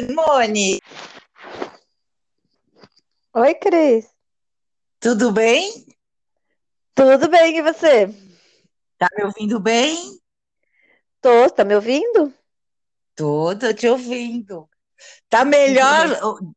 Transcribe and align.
Simone, 0.00 0.80
Oi, 3.34 3.54
Cris. 3.54 4.08
tudo 4.98 5.30
bem? 5.30 5.86
Tudo 6.94 7.28
bem, 7.28 7.58
e 7.58 7.62
você? 7.62 8.08
Tá 8.98 9.08
me 9.16 9.24
ouvindo 9.24 9.60
bem? 9.60 10.18
Tô, 11.20 11.50
tá 11.50 11.64
me 11.64 11.74
ouvindo? 11.74 12.32
Tô, 13.14 13.54
tô 13.58 13.72
te 13.74 13.86
ouvindo. 13.88 14.68
Tá 15.28 15.44
melhor, 15.44 16.08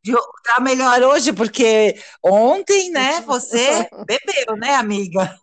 de- 0.02 0.12
tá 0.44 0.60
melhor 0.60 1.02
hoje, 1.02 1.32
porque 1.32 1.94
ontem, 2.22 2.90
né, 2.90 3.20
você 3.22 3.88
bebeu, 4.06 4.56
né, 4.56 4.74
amiga? 4.74 5.38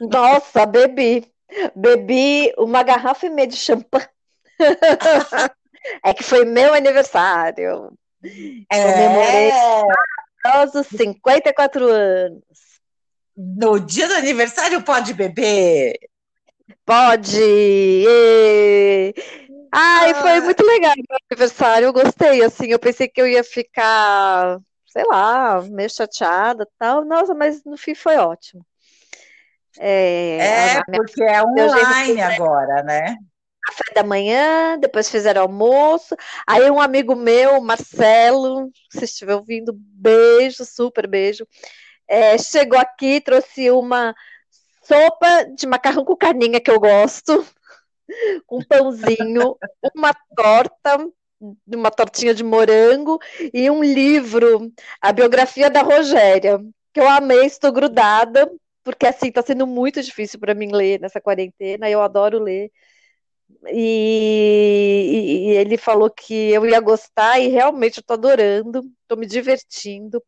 Nossa, 0.00 0.66
bebi. 0.66 1.30
Bebi 1.74 2.52
uma 2.58 2.82
garrafa 2.82 3.26
e 3.26 3.30
meia 3.30 3.48
de 3.48 3.56
champanhe. 3.56 4.06
É 6.04 6.12
que 6.14 6.22
foi 6.22 6.44
meu 6.44 6.74
aniversário. 6.74 7.92
Comemorei 8.70 9.50
É, 9.50 10.64
os 10.64 10.86
54 10.86 11.88
anos. 11.88 12.42
no 13.36 13.78
dia 13.78 14.08
do 14.08 14.14
aniversário 14.14 14.82
pode 14.82 15.14
beber. 15.14 15.98
Pode! 16.84 17.40
Ai, 19.72 20.14
foi 20.14 20.30
Ah, 20.32 20.40
muito 20.40 20.64
legal 20.64 20.92
o 20.92 21.04
meu 21.08 21.18
aniversário. 21.30 21.86
Eu 21.86 21.92
gostei, 21.92 22.42
assim. 22.42 22.66
Eu 22.66 22.78
pensei 22.78 23.08
que 23.08 23.20
eu 23.20 23.26
ia 23.26 23.44
ficar, 23.44 24.58
sei 24.88 25.04
lá, 25.04 25.62
meio 25.62 25.88
chateada, 25.88 26.64
e 26.64 26.68
tal. 26.78 27.04
Nossa, 27.04 27.34
mas 27.34 27.64
no 27.64 27.76
fim 27.76 27.94
foi 27.94 28.16
ótimo. 28.16 28.64
É, 29.78 30.78
é, 30.78 30.82
porque 30.92 31.22
é 31.22 31.42
online 31.42 32.20
agora, 32.20 32.82
né? 32.82 33.14
Café 33.62 33.84
da 33.94 34.02
manhã, 34.02 34.78
depois 34.78 35.10
fizeram 35.10 35.42
almoço. 35.42 36.16
Aí 36.46 36.70
um 36.70 36.80
amigo 36.80 37.14
meu, 37.14 37.60
Marcelo, 37.60 38.70
se 38.90 39.04
estiver 39.04 39.34
ouvindo, 39.34 39.72
beijo, 39.74 40.64
super 40.64 41.06
beijo, 41.06 41.46
é, 42.08 42.36
chegou 42.38 42.78
aqui, 42.78 43.20
trouxe 43.20 43.70
uma 43.70 44.14
sopa 44.82 45.44
de 45.56 45.66
macarrão 45.66 46.04
com 46.04 46.16
carninha 46.16 46.60
que 46.60 46.70
eu 46.70 46.80
gosto, 46.80 47.46
um 48.50 48.62
pãozinho, 48.64 49.56
uma 49.94 50.12
torta, 50.36 51.08
uma 51.66 51.90
tortinha 51.90 52.34
de 52.34 52.42
morango 52.42 53.18
e 53.54 53.70
um 53.70 53.82
livro, 53.82 54.72
a 55.00 55.12
biografia 55.12 55.70
da 55.70 55.82
Rogéria, 55.82 56.60
que 56.92 57.00
eu 57.00 57.08
amei, 57.08 57.46
estou 57.46 57.72
grudada, 57.72 58.50
porque 58.82 59.06
assim, 59.06 59.28
está 59.28 59.42
sendo 59.42 59.66
muito 59.66 60.02
difícil 60.02 60.40
para 60.40 60.54
mim 60.54 60.72
ler 60.72 61.00
nessa 61.00 61.20
quarentena, 61.20 61.88
eu 61.88 62.02
adoro 62.02 62.38
ler. 62.38 62.70
E, 63.72 65.48
e 65.48 65.50
ele 65.56 65.76
falou 65.76 66.10
que 66.10 66.34
eu 66.34 66.66
ia 66.66 66.80
gostar 66.80 67.38
e 67.38 67.48
realmente 67.48 67.98
eu 67.98 68.04
tô 68.04 68.14
adorando, 68.14 68.82
tô 69.06 69.16
me 69.16 69.26
divertindo. 69.26 70.22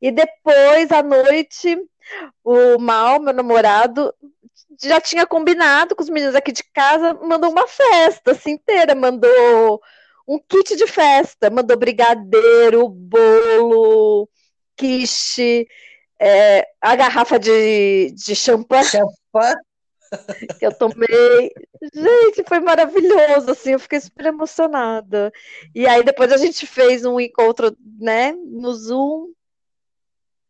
E 0.00 0.10
depois, 0.10 0.90
à 0.92 1.02
noite, 1.02 1.76
o 2.44 2.78
Mal, 2.78 3.20
meu 3.20 3.32
namorado, 3.32 4.14
já 4.80 5.00
tinha 5.00 5.26
combinado 5.26 5.96
com 5.96 6.02
os 6.02 6.10
meninos 6.10 6.34
aqui 6.34 6.52
de 6.52 6.62
casa, 6.72 7.14
mandou 7.14 7.50
uma 7.50 7.66
festa 7.66 8.32
assim 8.32 8.52
inteira, 8.52 8.94
mandou 8.94 9.80
um 10.26 10.38
kit 10.38 10.76
de 10.76 10.86
festa, 10.86 11.50
mandou 11.50 11.76
brigadeiro, 11.76 12.88
bolo, 12.88 14.28
quiche, 14.76 15.66
é, 16.18 16.66
a 16.80 16.96
garrafa 16.96 17.38
de, 17.38 18.10
de 18.12 18.34
champanhe 18.34 18.84
Champanhe. 18.84 19.56
Que 20.58 20.66
eu 20.66 20.72
tomei. 20.72 21.52
Gente, 21.94 22.44
foi 22.46 22.60
maravilhoso, 22.60 23.50
assim, 23.50 23.72
eu 23.72 23.78
fiquei 23.78 24.00
super 24.00 24.26
emocionada. 24.26 25.32
E 25.74 25.86
aí 25.86 26.02
depois 26.02 26.32
a 26.32 26.36
gente 26.36 26.66
fez 26.66 27.04
um 27.04 27.20
encontro, 27.20 27.76
né, 27.98 28.32
no 28.32 28.72
Zoom, 28.74 29.32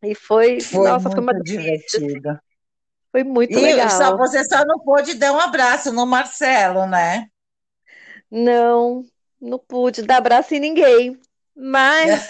e 0.02 0.14
foi, 0.14 0.60
Foi 0.60 0.88
nossa, 0.88 1.10
foi 1.10 1.20
uma 1.20 1.32
muito 1.32 1.44
delícia, 1.44 1.98
assim, 1.98 2.20
foi 3.10 3.24
muito 3.24 3.58
E 3.58 3.90
só, 3.90 4.14
legal. 4.14 4.18
você 4.18 4.44
só 4.44 4.64
não 4.64 4.78
pôde 4.80 5.14
dar 5.14 5.32
um 5.32 5.40
abraço 5.40 5.92
no 5.92 6.06
Marcelo, 6.06 6.86
né? 6.86 7.28
Não, 8.30 9.04
não 9.40 9.58
pude 9.58 10.02
dar 10.02 10.18
abraço 10.18 10.54
em 10.54 10.60
ninguém, 10.60 11.18
mas, 11.56 12.28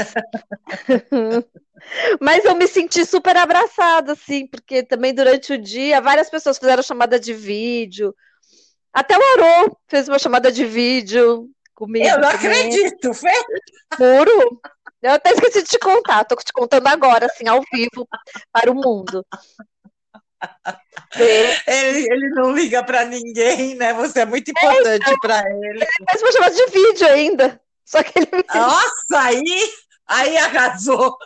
mas 2.20 2.44
eu 2.44 2.54
me 2.54 2.66
senti 2.68 3.04
super 3.04 3.36
abraçada, 3.36 4.12
assim, 4.12 4.46
porque 4.46 4.82
também 4.82 5.12
durante 5.12 5.52
o 5.52 5.58
dia 5.58 6.00
várias 6.00 6.30
pessoas 6.30 6.58
fizeram 6.58 6.82
chamada 6.82 7.18
de 7.18 7.34
vídeo, 7.34 8.14
até 8.92 9.16
o 9.18 9.22
Arô 9.22 9.76
fez 9.88 10.08
uma 10.08 10.18
chamada 10.18 10.50
de 10.50 10.64
vídeo 10.64 11.20
Eu 11.20 11.48
comigo 11.74 12.06
não 12.06 12.30
também. 12.30 12.68
acredito, 12.70 13.12
Fê. 13.12 13.32
Juro. 13.98 14.60
Eu 15.02 15.12
até 15.12 15.30
esqueci 15.32 15.62
de 15.62 15.68
te 15.68 15.78
contar, 15.78 16.24
tô 16.24 16.34
te 16.36 16.52
contando 16.52 16.86
agora, 16.86 17.26
assim, 17.26 17.46
ao 17.46 17.60
vivo, 17.72 18.08
para 18.50 18.70
o 18.70 18.74
mundo. 18.74 19.24
Ele, 21.66 22.06
ele 22.10 22.28
não 22.30 22.52
liga 22.52 22.82
para 22.82 23.04
ninguém, 23.04 23.74
né? 23.74 23.92
Você 23.94 24.20
é 24.20 24.24
muito 24.24 24.50
importante 24.50 25.14
para 25.20 25.42
ele. 25.50 25.84
fez 26.10 26.22
uma 26.22 26.32
chamada 26.32 26.54
de 26.54 26.66
vídeo 26.66 27.06
ainda. 27.08 27.60
Só 27.86 28.02
que 28.02 28.18
ele 28.18 28.28
Nossa, 28.52 29.20
aí, 29.20 29.70
aí 30.06 30.36
arrasou. 30.36 31.16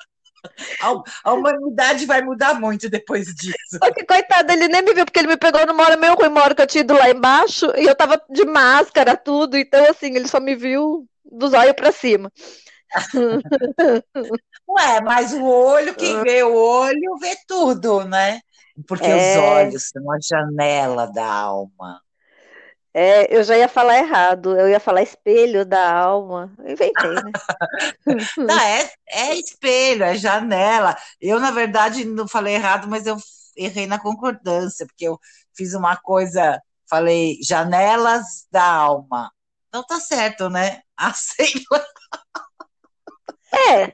A, 0.80 0.88
a 1.24 1.34
humanidade 1.34 2.06
vai 2.06 2.22
mudar 2.22 2.54
muito 2.60 2.90
depois 2.90 3.26
disso. 3.34 3.80
Só 3.82 3.90
que, 3.92 4.04
coitado, 4.04 4.52
ele 4.52 4.68
nem 4.68 4.82
me 4.82 4.92
viu, 4.94 5.04
porque 5.04 5.18
ele 5.18 5.28
me 5.28 5.36
pegou 5.36 5.66
numa 5.66 5.84
hora 5.84 5.96
meio 5.96 6.14
ruim, 6.14 6.28
uma 6.28 6.42
hora 6.42 6.54
que 6.54 6.62
eu 6.62 6.66
tinha 6.66 6.82
ido 6.82 6.94
lá 6.94 7.08
embaixo, 7.10 7.66
e 7.76 7.84
eu 7.86 7.94
tava 7.94 8.20
de 8.28 8.44
máscara, 8.44 9.16
tudo, 9.16 9.56
então, 9.56 9.84
assim, 9.90 10.14
ele 10.14 10.28
só 10.28 10.38
me 10.40 10.54
viu 10.54 11.08
dos 11.24 11.52
olhos 11.54 11.74
pra 11.74 11.90
cima. 11.92 12.30
Ué, 14.68 15.00
mas 15.02 15.32
o 15.32 15.44
olho, 15.44 15.96
quem 15.96 16.20
vê 16.20 16.42
o 16.42 16.54
olho, 16.54 17.18
vê 17.18 17.36
tudo, 17.46 18.04
né? 18.04 18.40
Porque 18.86 19.14
os 19.14 19.34
É, 19.34 19.36
olhos 19.36 19.88
são 19.90 20.10
a 20.10 20.18
janela 20.20 21.06
da 21.06 21.26
alma. 21.26 22.02
É, 22.92 23.36
eu 23.36 23.44
já 23.44 23.56
ia 23.56 23.68
falar 23.68 23.98
errado, 23.98 24.58
eu 24.58 24.68
ia 24.68 24.80
falar 24.80 25.02
espelho 25.02 25.64
da 25.64 25.92
alma. 25.92 26.52
Inventei, 26.66 27.20
né? 27.20 27.30
Não, 28.36 28.58
é, 28.58 28.90
é 29.08 29.34
espelho, 29.36 30.04
é 30.04 30.16
janela. 30.16 30.96
Eu, 31.20 31.38
na 31.40 31.50
verdade, 31.50 32.04
não 32.04 32.26
falei 32.28 32.54
errado, 32.54 32.88
mas 32.88 33.06
eu 33.06 33.16
errei 33.56 33.86
na 33.86 33.98
concordância, 34.00 34.86
porque 34.86 35.06
eu 35.06 35.18
fiz 35.54 35.74
uma 35.74 35.96
coisa, 35.96 36.60
falei 36.88 37.38
janelas 37.42 38.46
da 38.50 38.64
alma. 38.64 39.30
Então 39.68 39.84
tá 39.86 40.00
certo, 40.00 40.48
né? 40.50 40.80
Assim, 40.96 41.64
É, 43.52 43.92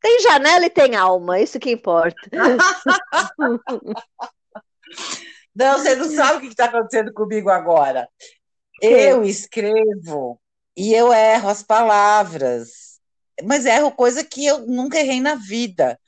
tem 0.00 0.20
janela 0.20 0.66
e 0.66 0.70
tem 0.70 0.94
alma, 0.96 1.40
isso 1.40 1.58
que 1.58 1.70
importa. 1.70 2.16
não, 5.54 5.78
você 5.78 5.94
não 5.94 6.08
sabe 6.10 6.38
o 6.38 6.40
que 6.40 6.48
está 6.48 6.66
acontecendo 6.66 7.12
comigo 7.12 7.50
agora. 7.50 8.08
Eu 8.80 9.24
escrevo 9.24 10.40
e 10.76 10.92
eu 10.92 11.12
erro 11.12 11.48
as 11.48 11.62
palavras, 11.62 13.00
mas 13.42 13.64
erro 13.64 13.92
coisa 13.92 14.24
que 14.24 14.44
eu 14.44 14.66
nunca 14.66 14.98
errei 14.98 15.20
na 15.20 15.36
vida, 15.36 15.98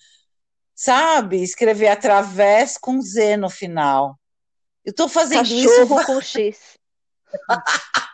sabe? 0.74 1.42
Escrever 1.42 1.88
através 1.88 2.76
com 2.76 3.00
Z 3.00 3.36
no 3.36 3.48
final. 3.48 4.18
Eu 4.84 4.90
estou 4.90 5.08
fazendo 5.08 5.46
isso 5.46 5.68
Cachorro 5.68 6.04
com 6.04 6.20
X. 6.20 6.58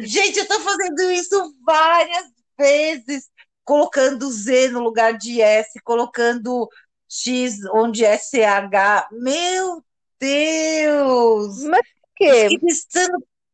Gente, 0.00 0.38
eu 0.38 0.46
tô 0.46 0.60
fazendo 0.60 1.10
isso 1.10 1.54
várias 1.64 2.26
vezes, 2.58 3.30
colocando 3.64 4.30
Z 4.30 4.68
no 4.68 4.80
lugar 4.80 5.16
de 5.16 5.40
S, 5.40 5.80
colocando 5.82 6.68
X 7.12 7.58
onde 7.74 8.04
é 8.04 8.16
CH. 8.16 9.08
Meu 9.12 9.84
Deus! 10.18 11.62
Mas 11.64 11.82
por 11.82 12.08
quê? 12.16 12.48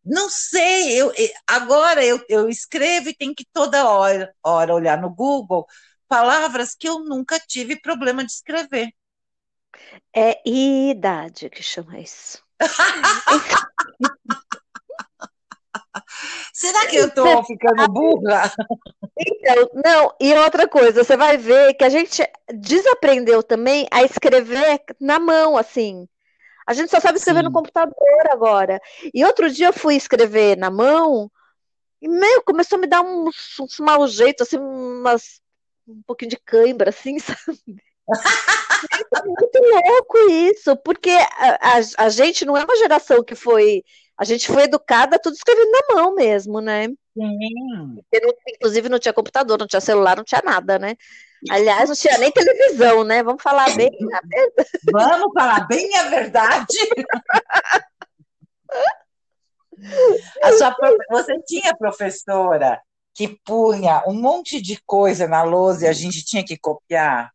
não 0.04 0.30
sei, 0.30 0.98
eu, 0.98 1.12
agora 1.46 2.04
eu, 2.04 2.24
eu 2.28 2.48
escrevo 2.48 3.08
e 3.08 3.14
tenho 3.14 3.34
que 3.34 3.44
toda 3.52 3.90
hora, 3.90 4.32
hora 4.42 4.74
olhar 4.74 4.98
no 4.98 5.10
Google 5.10 5.66
palavras 6.08 6.74
que 6.74 6.88
eu 6.88 7.00
nunca 7.00 7.38
tive 7.38 7.78
problema 7.78 8.24
de 8.24 8.32
escrever. 8.32 8.90
É 10.14 10.40
idade 10.48 11.50
que 11.50 11.62
chama 11.62 11.98
isso. 11.98 12.42
Será 16.52 16.86
que 16.86 16.96
eu 16.96 17.10
tô 17.10 17.42
ficando 17.44 17.88
burra? 17.88 18.52
Então, 19.18 19.70
não, 19.84 20.14
e 20.20 20.32
outra 20.34 20.68
coisa, 20.68 21.02
você 21.02 21.16
vai 21.16 21.36
ver 21.36 21.74
que 21.74 21.84
a 21.84 21.88
gente 21.88 22.22
desaprendeu 22.54 23.42
também 23.42 23.86
a 23.90 24.02
escrever 24.02 24.80
na 25.00 25.18
mão, 25.18 25.56
assim. 25.56 26.08
A 26.66 26.72
gente 26.72 26.90
só 26.90 27.00
sabe 27.00 27.18
escrever 27.18 27.42
no 27.42 27.48
Sim. 27.48 27.54
computador 27.54 28.30
agora. 28.30 28.80
E 29.14 29.24
outro 29.24 29.50
dia 29.50 29.68
eu 29.68 29.72
fui 29.72 29.96
escrever 29.96 30.56
na 30.56 30.70
mão 30.70 31.30
e, 32.00 32.08
meu, 32.08 32.42
começou 32.42 32.76
a 32.76 32.80
me 32.80 32.86
dar 32.86 33.02
uns, 33.02 33.58
uns 33.58 33.80
mau 33.80 34.06
jeito, 34.06 34.42
assim, 34.42 34.58
umas, 34.58 35.40
um 35.86 36.02
pouquinho 36.06 36.30
de 36.30 36.36
cãibra, 36.36 36.90
assim, 36.90 37.18
sabe? 37.18 37.58
É 39.14 39.22
muito 39.24 39.58
louco 39.58 40.18
isso, 40.30 40.76
porque 40.76 41.10
a, 41.10 41.78
a, 41.78 42.04
a 42.06 42.08
gente 42.08 42.44
não 42.44 42.56
é 42.56 42.64
uma 42.64 42.76
geração 42.76 43.24
que 43.24 43.34
foi. 43.34 43.82
A 44.18 44.24
gente 44.24 44.48
foi 44.48 44.64
educada 44.64 45.18
tudo 45.18 45.34
escrevendo 45.34 45.70
na 45.70 45.94
mão 45.94 46.14
mesmo, 46.14 46.60
né? 46.60 46.88
Sim. 47.14 48.02
Inclusive 48.48 48.88
não 48.88 48.98
tinha 48.98 49.12
computador, 49.12 49.58
não 49.58 49.66
tinha 49.66 49.80
celular, 49.80 50.16
não 50.16 50.24
tinha 50.24 50.42
nada, 50.44 50.78
né? 50.78 50.96
Aliás, 51.48 51.88
não 51.88 51.94
tinha 51.94 52.18
nem 52.18 52.32
televisão, 52.32 53.04
né? 53.04 53.22
Vamos 53.22 53.42
falar 53.42 53.74
bem 53.76 53.90
a 54.12 54.20
verdade. 54.20 54.78
Vamos 54.92 55.32
falar 55.32 55.66
bem 55.68 55.96
a 55.96 56.02
verdade. 56.08 56.76
A 60.42 60.52
sua, 60.54 60.74
você 61.08 61.40
tinha 61.42 61.76
professora 61.76 62.80
que 63.14 63.38
punha 63.44 64.02
um 64.08 64.14
monte 64.14 64.60
de 64.60 64.80
coisa 64.84 65.28
na 65.28 65.44
lousa 65.44 65.86
e 65.86 65.88
a 65.88 65.92
gente 65.92 66.24
tinha 66.24 66.44
que 66.44 66.56
copiar? 66.56 67.30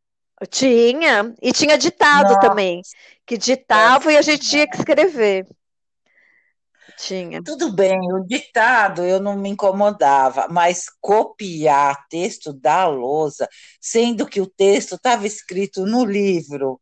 Tinha, 0.50 1.34
e 1.42 1.54
tinha 1.54 1.78
ditado 1.78 2.34
Nossa. 2.34 2.40
também, 2.42 2.82
que 3.26 3.38
ditava 3.38 4.12
e 4.12 4.18
a 4.18 4.22
gente 4.22 4.50
tinha 4.50 4.68
que 4.68 4.76
escrever. 4.76 5.48
Tinha. 6.98 7.44
Tudo 7.44 7.72
bem, 7.72 8.00
o 8.14 8.26
ditado 8.26 9.04
eu 9.04 9.20
não 9.20 9.38
me 9.38 9.50
incomodava, 9.50 10.48
mas 10.50 10.86
copiar 11.02 12.08
texto 12.08 12.54
da 12.54 12.88
lousa, 12.88 13.48
sendo 13.82 14.26
que 14.26 14.42
o 14.42 14.48
texto 14.48 14.96
estava 14.96 15.28
escrito 15.28 15.86
no 15.86 16.06
livro. 16.06 16.80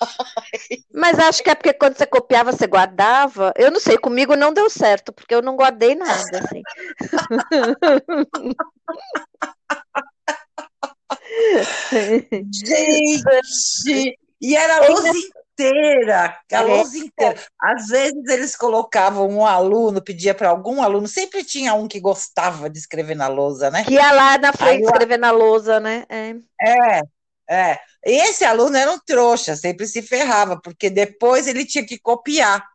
Mas 0.92 1.18
acho 1.18 1.42
que 1.42 1.48
é 1.50 1.54
porque 1.54 1.72
quando 1.72 1.96
você 1.96 2.06
copiava, 2.06 2.52
você 2.52 2.66
guardava. 2.66 3.52
Eu 3.56 3.70
não 3.70 3.80
sei, 3.80 3.96
comigo 3.98 4.36
não 4.36 4.52
deu 4.52 4.68
certo, 4.68 5.10
porque 5.12 5.34
eu 5.34 5.40
não 5.42 5.56
guardei 5.56 5.94
nada, 5.94 6.40
assim. 6.40 6.62
Gente! 12.52 14.18
E 14.40 14.56
era 14.56 14.78
a 14.78 14.88
lousa 14.88 15.12
inteira, 15.52 16.36
a 16.50 16.56
é. 16.56 16.60
lousa 16.60 16.98
inteira. 16.98 17.40
Às 17.60 17.88
vezes 17.88 18.28
eles 18.28 18.56
colocavam 18.56 19.28
um 19.28 19.46
aluno, 19.46 20.02
pedia 20.02 20.34
para 20.34 20.48
algum 20.48 20.82
aluno, 20.82 21.06
sempre 21.06 21.44
tinha 21.44 21.74
um 21.74 21.86
que 21.86 22.00
gostava 22.00 22.68
de 22.68 22.78
escrever 22.78 23.14
na 23.14 23.28
lousa, 23.28 23.70
né? 23.70 23.84
Que 23.84 23.94
ia 23.94 24.12
lá 24.12 24.38
na 24.38 24.52
frente 24.52 24.78
Aí, 24.78 24.82
escrever 24.82 25.18
na 25.18 25.30
lousa, 25.30 25.78
né? 25.78 26.04
É. 26.08 26.34
é, 26.60 27.02
é. 27.48 27.78
Esse 28.04 28.44
aluno 28.44 28.76
era 28.76 28.90
um 28.90 28.98
trouxa, 28.98 29.54
sempre 29.54 29.86
se 29.86 30.02
ferrava, 30.02 30.60
porque 30.60 30.90
depois 30.90 31.46
ele 31.46 31.64
tinha 31.64 31.86
que 31.86 31.98
copiar. 31.98 32.66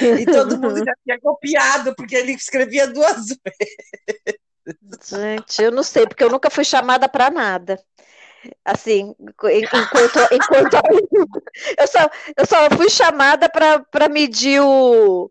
E 0.00 0.26
todo 0.26 0.58
mundo 0.58 0.78
já 0.78 0.92
tinha 1.04 1.18
copiado, 1.20 1.94
porque 1.94 2.14
ele 2.14 2.32
escrevia 2.32 2.86
duas 2.86 3.26
vezes. 3.44 4.38
Gente, 5.08 5.62
eu 5.62 5.70
não 5.70 5.82
sei, 5.82 6.06
porque 6.06 6.24
eu 6.24 6.30
nunca 6.30 6.50
fui 6.50 6.64
chamada 6.64 7.08
para 7.08 7.30
nada. 7.30 7.80
Assim, 8.64 9.14
enquanto, 9.18 10.18
enquanto 10.32 10.74
eu 11.78 11.86
só, 11.86 12.10
eu 12.36 12.46
só 12.46 12.70
fui 12.76 12.90
chamada 12.90 13.48
para 13.48 14.08
medir 14.08 14.60
o, 14.60 15.30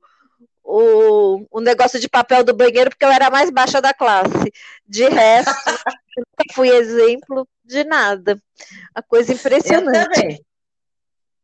o, 0.64 1.46
o 1.52 1.62
negócio 1.62 2.00
de 2.00 2.10
papel 2.10 2.44
do 2.44 2.56
banheiro, 2.56 2.90
porque 2.90 3.06
eu 3.06 3.12
era 3.12 3.28
a 3.28 3.32
mais 3.32 3.50
baixa 3.50 3.82
da 3.82 3.94
classe. 3.94 4.52
De 4.88 5.08
resto, 5.08 5.52
nunca 6.18 6.54
fui 6.54 6.70
exemplo 6.70 7.48
de 7.64 7.84
nada. 7.84 8.42
A 8.94 9.02
coisa 9.02 9.34
impressionante. 9.34 9.98
Eu 9.98 10.10
também. 10.12 10.46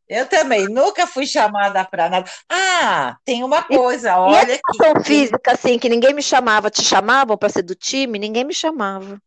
Eu 0.08 0.26
também, 0.26 0.68
nunca 0.68 1.06
fui 1.06 1.26
chamada 1.26 1.82
para 1.86 2.10
nada. 2.10 2.30
Ah, 2.46 3.16
tem 3.24 3.42
uma 3.42 3.62
coisa, 3.62 4.10
e, 4.10 4.12
olha. 4.12 4.50
E 4.50 4.54
educação 4.54 4.94
que... 4.94 5.04
física, 5.04 5.52
assim, 5.52 5.78
que 5.78 5.88
ninguém 5.88 6.12
me 6.12 6.22
chamava, 6.22 6.70
te 6.70 6.82
chamavam 6.82 7.38
para 7.38 7.48
ser 7.48 7.62
do 7.62 7.74
time? 7.74 8.18
Ninguém 8.18 8.44
me 8.44 8.52
chamava. 8.52 9.18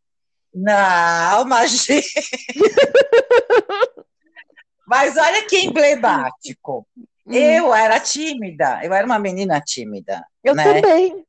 Não, 0.55 1.41
imagina. 1.41 2.01
Mas 4.87 5.17
olha 5.17 5.45
que 5.45 5.59
emblemático. 5.59 6.87
Hum. 6.97 7.33
Eu 7.33 7.73
era 7.73 7.99
tímida, 7.99 8.79
eu 8.83 8.93
era 8.93 9.05
uma 9.05 9.19
menina 9.19 9.59
tímida. 9.59 10.25
Eu 10.41 10.55
né? 10.55 10.63
também. 10.63 11.25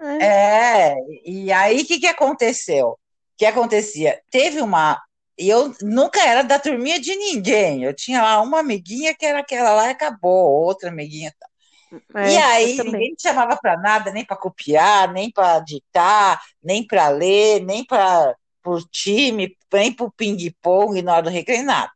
É. 0.00 0.26
é, 0.26 0.96
e 1.24 1.52
aí 1.52 1.80
o 1.80 1.86
que, 1.86 2.00
que 2.00 2.06
aconteceu? 2.06 2.88
O 2.88 2.98
que 3.36 3.46
acontecia? 3.46 4.20
Teve 4.30 4.60
uma 4.60 5.00
e 5.38 5.48
eu 5.48 5.74
nunca 5.82 6.26
era 6.26 6.42
da 6.42 6.58
turminha 6.58 6.98
de 6.98 7.14
ninguém. 7.14 7.84
Eu 7.84 7.94
tinha 7.94 8.22
lá 8.22 8.40
uma 8.40 8.60
amiguinha 8.60 9.14
que 9.14 9.26
era 9.26 9.40
aquela 9.40 9.72
lá 9.74 9.88
e 9.88 9.90
acabou, 9.90 10.50
outra 10.50 10.88
amiguinha. 10.88 11.32
É, 12.14 12.32
e 12.32 12.36
aí 12.38 12.76
ninguém 12.78 13.10
me 13.10 13.16
chamava 13.20 13.56
para 13.56 13.76
nada, 13.76 14.10
nem 14.10 14.24
para 14.24 14.36
copiar, 14.36 15.12
nem 15.12 15.30
para 15.30 15.60
ditar, 15.60 16.40
nem 16.62 16.84
para 16.84 17.08
ler, 17.08 17.60
nem 17.60 17.84
para 17.84 18.34
o 18.74 18.88
time, 18.88 19.56
nem 19.72 19.92
para 19.92 20.06
o 20.06 20.12
ping-pong 20.12 21.02
na 21.02 21.14
hora 21.14 21.22
do 21.22 21.30
recreio, 21.30 21.64
nada. 21.64 21.90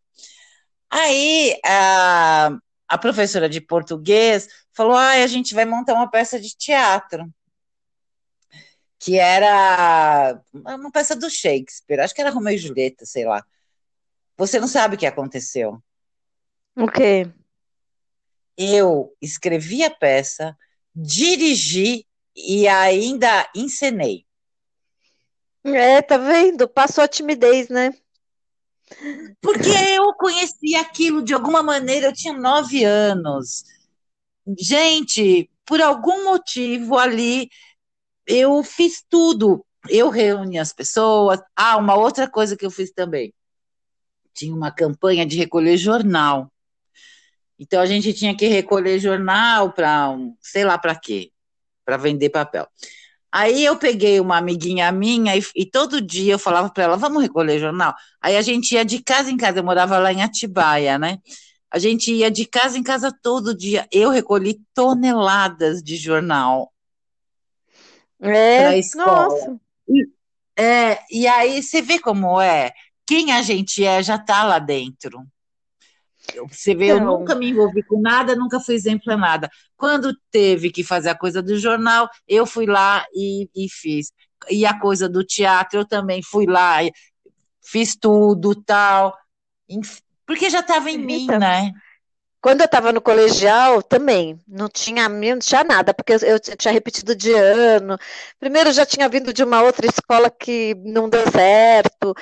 Aí 0.90 1.58
a, 1.64 2.50
a 2.88 2.99
professora 2.99 3.49
de 3.49 3.61
português 3.61 4.49
falou: 4.72 4.94
ah, 4.94 5.12
a 5.12 5.26
gente 5.26 5.55
vai 5.55 5.64
montar 5.64 5.94
uma 5.94 6.11
peça 6.11 6.40
de 6.40 6.56
teatro 6.56 7.32
que 9.00 9.19
era 9.19 10.38
uma 10.55 10.93
peça 10.93 11.17
do 11.17 11.31
Shakespeare, 11.31 12.00
acho 12.00 12.14
que 12.14 12.20
era 12.20 12.31
Romeu 12.31 12.52
e 12.52 12.58
Julieta, 12.58 13.06
sei 13.06 13.25
lá. 13.25 13.43
Você 14.37 14.61
não 14.61 14.69
sabe 14.69 14.94
o 14.94 14.99
que 14.99 15.06
aconteceu. 15.06 15.82
O 16.76 16.87
quê? 16.87 17.26
Eu 18.58 19.16
escrevi 19.20 19.82
a 19.82 19.90
peça, 19.90 20.55
dirigi 20.94 22.06
e 22.37 22.69
ainda 22.69 23.50
encenei. 23.56 24.26
É, 25.64 26.00
tá 26.00 26.16
vendo? 26.16 26.68
Passou 26.68 27.04
a 27.04 27.08
timidez, 27.08 27.68
né? 27.68 27.92
Porque 29.40 29.68
eu 29.68 30.12
conheci 30.14 30.74
aquilo 30.74 31.22
de 31.22 31.32
alguma 31.34 31.62
maneira, 31.62 32.06
eu 32.06 32.12
tinha 32.12 32.34
nove 32.34 32.84
anos. 32.84 33.64
Gente, 34.58 35.50
por 35.64 35.80
algum 35.80 36.24
motivo 36.24 36.98
ali, 36.98 37.48
eu 38.26 38.62
fiz 38.62 39.04
tudo. 39.08 39.64
Eu 39.88 40.10
reuni 40.10 40.58
as 40.58 40.72
pessoas. 40.72 41.40
Ah, 41.54 41.76
uma 41.76 41.94
outra 41.94 42.28
coisa 42.28 42.56
que 42.56 42.66
eu 42.66 42.70
fiz 42.70 42.90
também. 42.92 43.32
Tinha 44.34 44.54
uma 44.54 44.70
campanha 44.70 45.24
de 45.26 45.36
recolher 45.36 45.76
jornal. 45.76 46.50
Então 47.58 47.80
a 47.80 47.86
gente 47.86 48.12
tinha 48.14 48.36
que 48.36 48.46
recolher 48.48 48.98
jornal 48.98 49.72
para, 49.72 50.16
sei 50.40 50.64
lá 50.64 50.78
para 50.78 50.94
quê, 50.94 51.30
para 51.84 51.96
vender 51.96 52.30
papel. 52.30 52.66
Aí 53.32 53.64
eu 53.64 53.76
peguei 53.76 54.18
uma 54.18 54.38
amiguinha 54.38 54.90
minha 54.90 55.36
e, 55.36 55.42
e 55.54 55.64
todo 55.64 56.00
dia 56.00 56.32
eu 56.34 56.38
falava 56.38 56.68
para 56.68 56.84
ela, 56.84 56.96
vamos 56.96 57.22
recolher 57.22 57.60
jornal. 57.60 57.94
Aí 58.20 58.36
a 58.36 58.42
gente 58.42 58.74
ia 58.74 58.84
de 58.84 59.02
casa 59.02 59.30
em 59.30 59.36
casa, 59.36 59.60
eu 59.60 59.64
morava 59.64 59.98
lá 59.98 60.12
em 60.12 60.22
Atibaia, 60.22 60.98
né? 60.98 61.18
A 61.70 61.78
gente 61.78 62.12
ia 62.12 62.30
de 62.30 62.44
casa 62.46 62.76
em 62.76 62.82
casa 62.82 63.16
todo 63.22 63.56
dia. 63.56 63.86
Eu 63.92 64.10
recolhi 64.10 64.60
toneladas 64.74 65.80
de 65.82 65.96
jornal. 65.96 66.72
É, 68.20 68.80
nossa. 68.96 69.60
É, 70.56 70.99
e 71.10 71.26
aí 71.28 71.62
você 71.62 71.80
vê 71.80 71.99
como 71.99 72.40
é. 72.40 72.72
Quem 73.06 73.32
a 73.32 73.40
gente 73.42 73.84
é 73.84 74.02
já 74.02 74.16
está 74.16 74.42
lá 74.42 74.58
dentro. 74.58 75.25
Você 76.50 76.75
vê, 76.75 76.92
eu 76.92 76.96
então. 76.96 77.18
nunca 77.18 77.34
me 77.34 77.50
envolvi 77.50 77.82
com 77.82 78.00
nada, 78.00 78.37
nunca 78.37 78.60
fui 78.60 78.75
exemplo 78.75 79.04
para 79.04 79.16
nada. 79.16 79.50
Quando 79.76 80.16
teve 80.30 80.70
que 80.70 80.84
fazer 80.84 81.10
a 81.10 81.18
coisa 81.18 81.42
do 81.42 81.58
jornal, 81.58 82.08
eu 82.26 82.46
fui 82.46 82.66
lá 82.66 83.04
e, 83.14 83.49
e 83.54 83.68
fiz. 83.68 84.12
E 84.50 84.64
a 84.64 84.78
coisa 84.78 85.08
do 85.08 85.25
teatro, 85.25 85.80
eu 85.80 85.84
também 85.84 86.22
fui 86.22 86.46
lá, 86.46 86.78
fiz 87.62 87.96
tudo, 87.96 88.54
tal. 88.54 89.14
Porque 90.26 90.49
já 90.50 90.60
estava 90.60 90.90
em 90.90 90.99
mim, 90.99 91.26
né? 91.26 91.72
Quando 92.42 92.62
eu 92.62 92.64
estava 92.64 92.90
no 92.90 93.02
colegial, 93.02 93.82
também, 93.82 94.40
não 94.49 94.66
tinha, 94.66 95.10
não 95.10 95.38
tinha 95.38 95.62
nada, 95.62 95.92
porque 95.92 96.14
eu, 96.14 96.18
eu, 96.20 96.40
tinha 96.40 96.72
repetido 96.72 97.14
de 97.14 97.30
ano. 97.34 97.99
Primeiro, 98.38 98.70
eu 98.70 98.72
já 98.72 98.87
tinha 98.87 99.06
vindo 99.10 99.30
de 99.30 99.44
uma 99.44 99.62
outra 99.62 99.87
escola 99.87 100.30
que 100.30 100.75
não 100.82 101.06
deu 101.06 101.30
certo, 101.30 102.14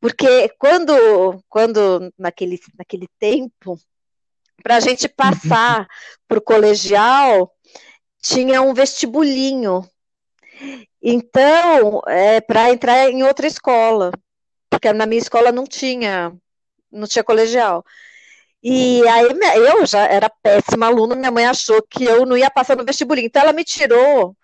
porque 0.00 0.48
quando, 0.58 1.42
quando 1.48 2.12
naquele, 2.18 2.58
naquele 2.78 3.06
tempo, 3.18 3.78
para 4.62 4.76
a 4.76 4.80
gente 4.80 5.08
passar 5.08 5.86
para 6.26 6.38
o 6.38 6.42
colegial, 6.42 7.52
tinha 8.22 8.62
um 8.62 8.72
vestibulinho. 8.72 9.86
Então, 11.02 12.02
é, 12.06 12.40
para 12.40 12.70
entrar 12.70 13.10
em 13.10 13.22
outra 13.22 13.46
escola, 13.46 14.10
porque 14.70 14.92
na 14.92 15.06
minha 15.06 15.20
escola 15.20 15.52
não 15.52 15.64
tinha, 15.64 16.32
não 16.90 17.06
tinha 17.06 17.24
colegial. 17.24 17.84
E 18.62 19.06
aí 19.08 19.26
eu 19.66 19.86
já 19.86 20.06
era 20.06 20.28
péssima 20.28 20.86
aluna, 20.86 21.14
minha 21.14 21.30
mãe 21.30 21.46
achou 21.46 21.82
que 21.82 22.04
eu 22.04 22.26
não 22.26 22.36
ia 22.36 22.50
passar 22.50 22.76
no 22.76 22.84
vestibulinho. 22.84 23.26
Então 23.26 23.42
ela 23.42 23.52
me 23.52 23.64
tirou 23.64 24.36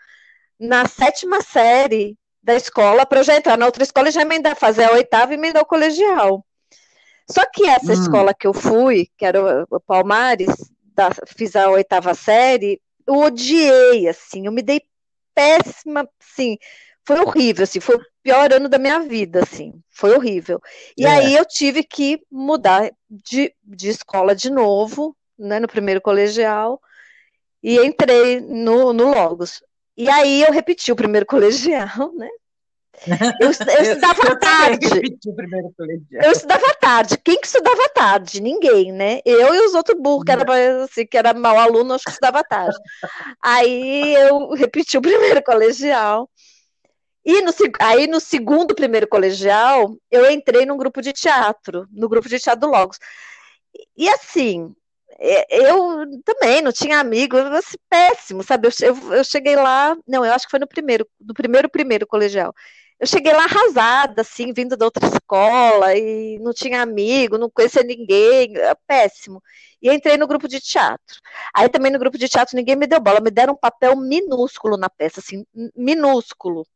na 0.59 0.87
sétima 0.87 1.43
série 1.43 2.17
da 2.47 2.55
escola 2.55 3.05
para 3.05 3.19
eu 3.19 3.25
já 3.25 3.35
entrar 3.35 3.59
na 3.59 3.67
outra 3.67 3.83
escola 3.83 4.09
e 4.09 4.13
já 4.13 4.23
emendar, 4.23 4.55
fazer 4.55 4.85
a 4.85 4.93
oitava 4.93 5.33
e 5.33 5.35
emendar 5.35 5.65
o 5.65 5.67
colegial. 5.67 6.47
Só 7.29 7.45
que 7.53 7.67
essa 7.67 7.91
hum. 7.91 7.95
escola 8.01 8.33
que 8.33 8.47
eu 8.47 8.55
fui, 8.55 9.09
que 9.19 9.27
era 9.27 9.67
o 9.69 9.81
Palmares, 9.81 10.55
da, 10.95 11.11
fiz 11.27 11.57
a 11.57 11.69
oitava 11.69 12.15
série, 12.15 12.81
eu 13.05 13.17
odiei, 13.17 14.07
assim, 14.09 14.47
eu 14.47 14.53
me 14.53 14.63
dei 14.63 14.81
péssima, 15.35 16.09
assim, 16.21 16.57
foi 17.05 17.19
horrível, 17.19 17.65
assim, 17.65 17.81
foi 17.81 17.97
o 17.97 18.07
pior 18.23 18.53
ano 18.53 18.69
da 18.69 18.79
minha 18.79 19.01
vida, 19.01 19.41
assim, 19.43 19.73
foi 19.91 20.15
horrível. 20.15 20.61
E 20.97 21.05
é. 21.05 21.09
aí 21.09 21.35
eu 21.35 21.45
tive 21.45 21.83
que 21.83 22.23
mudar 22.31 22.93
de, 23.11 23.53
de 23.65 23.89
escola 23.89 24.37
de 24.37 24.51
novo, 24.51 25.17
né, 25.37 25.59
no 25.59 25.67
primeiro 25.67 26.01
colegial, 26.01 26.81
e 27.61 27.77
entrei 27.85 28.41
no, 28.41 28.93
no 28.93 29.13
Logos. 29.13 29.61
E 29.97 30.09
aí 30.11 30.43
eu 30.43 30.53
repeti 30.53 30.93
o 30.93 30.97
primeiro 30.97 31.25
colegial, 31.25 32.13
né? 32.15 32.29
Eu, 33.41 33.49
eu 33.49 33.83
estudava 33.83 34.23
eu 34.27 34.39
tarde. 34.39 34.89
Eu 36.13 36.33
estudava 36.33 36.75
tarde. 36.81 37.19
Quem 37.19 37.39
que 37.39 37.47
estudava 37.47 37.89
tarde? 37.91 38.41
Ninguém, 38.41 38.91
né? 38.91 39.21
Eu 39.25 39.55
e 39.55 39.67
os 39.67 39.75
outros 39.75 40.01
burros, 40.01 40.25
que 40.25 40.33
era, 40.33 40.83
assim, 40.83 41.07
que 41.07 41.17
era 41.17 41.35
mau 41.35 41.59
aluno, 41.59 41.93
acho 41.93 42.05
que 42.05 42.11
estudava 42.11 42.43
tarde. 42.43 42.77
Aí 43.43 44.15
eu 44.15 44.51
repeti 44.55 44.97
o 44.97 45.03
primeiro 45.03 45.43
colegial. 45.43 46.29
E 47.25 47.43
no, 47.43 47.53
aí 47.81 48.07
no 48.07 48.21
segundo 48.21 48.75
primeiro 48.75 49.07
colegial, 49.07 49.97
eu 50.11 50.31
entrei 50.31 50.65
num 50.65 50.77
grupo 50.77 51.03
de 51.03 51.13
teatro, 51.13 51.87
no 51.91 52.09
grupo 52.09 52.29
de 52.29 52.39
teatro 52.39 52.61
do 52.61 52.73
Logos. 52.73 52.99
E 53.97 54.09
assim, 54.09 54.75
eu 55.19 56.07
também 56.25 56.63
não 56.63 56.73
tinha 56.73 57.01
amigo, 57.01 57.37
eu 57.37 57.47
assim, 57.55 57.77
péssimo, 57.89 58.43
sabe? 58.43 58.69
Eu, 58.69 59.13
eu, 59.13 59.25
cheguei 59.25 59.57
lá, 59.57 59.97
não, 60.07 60.25
eu 60.25 60.33
acho 60.33 60.47
que 60.47 60.51
foi 60.51 60.61
no 60.61 60.69
primeiro, 60.69 61.07
no 61.21 61.35
primeiro 61.35 61.69
primeiro 61.69 62.07
colegial 62.07 62.55
eu 62.99 63.07
cheguei 63.07 63.33
lá 63.33 63.45
arrasada, 63.45 64.23
assim, 64.23 64.53
vindo 64.53 64.77
da 64.77 64.87
outra 64.87 65.07
escola, 65.07 65.95
e 65.95 66.39
não 66.39 66.53
tinha 66.53 66.81
amigo, 66.81 67.37
não 67.37 67.51
conhecia 67.51 67.83
ninguém, 67.83 68.57
é 68.57 68.75
péssimo. 68.87 69.43
E 69.83 69.91
entrei 69.93 70.17
no 70.17 70.27
grupo 70.27 70.49
de 70.49 70.61
teatro. 70.61 71.21
Aí 71.55 71.69
também 71.69 71.93
no 71.93 71.99
grupo 71.99 72.17
de 72.19 72.29
teatro 72.29 72.57
ninguém 72.57 72.75
me 72.77 72.87
deu 72.87 72.99
bola, 73.01 73.21
me 73.21 73.31
deram 73.31 73.53
um 73.53 73.57
papel 73.57 73.97
minúsculo 73.97 74.77
na 74.79 74.89
peça, 74.89 75.21
assim, 75.21 75.45
minúsculo. 75.77 76.67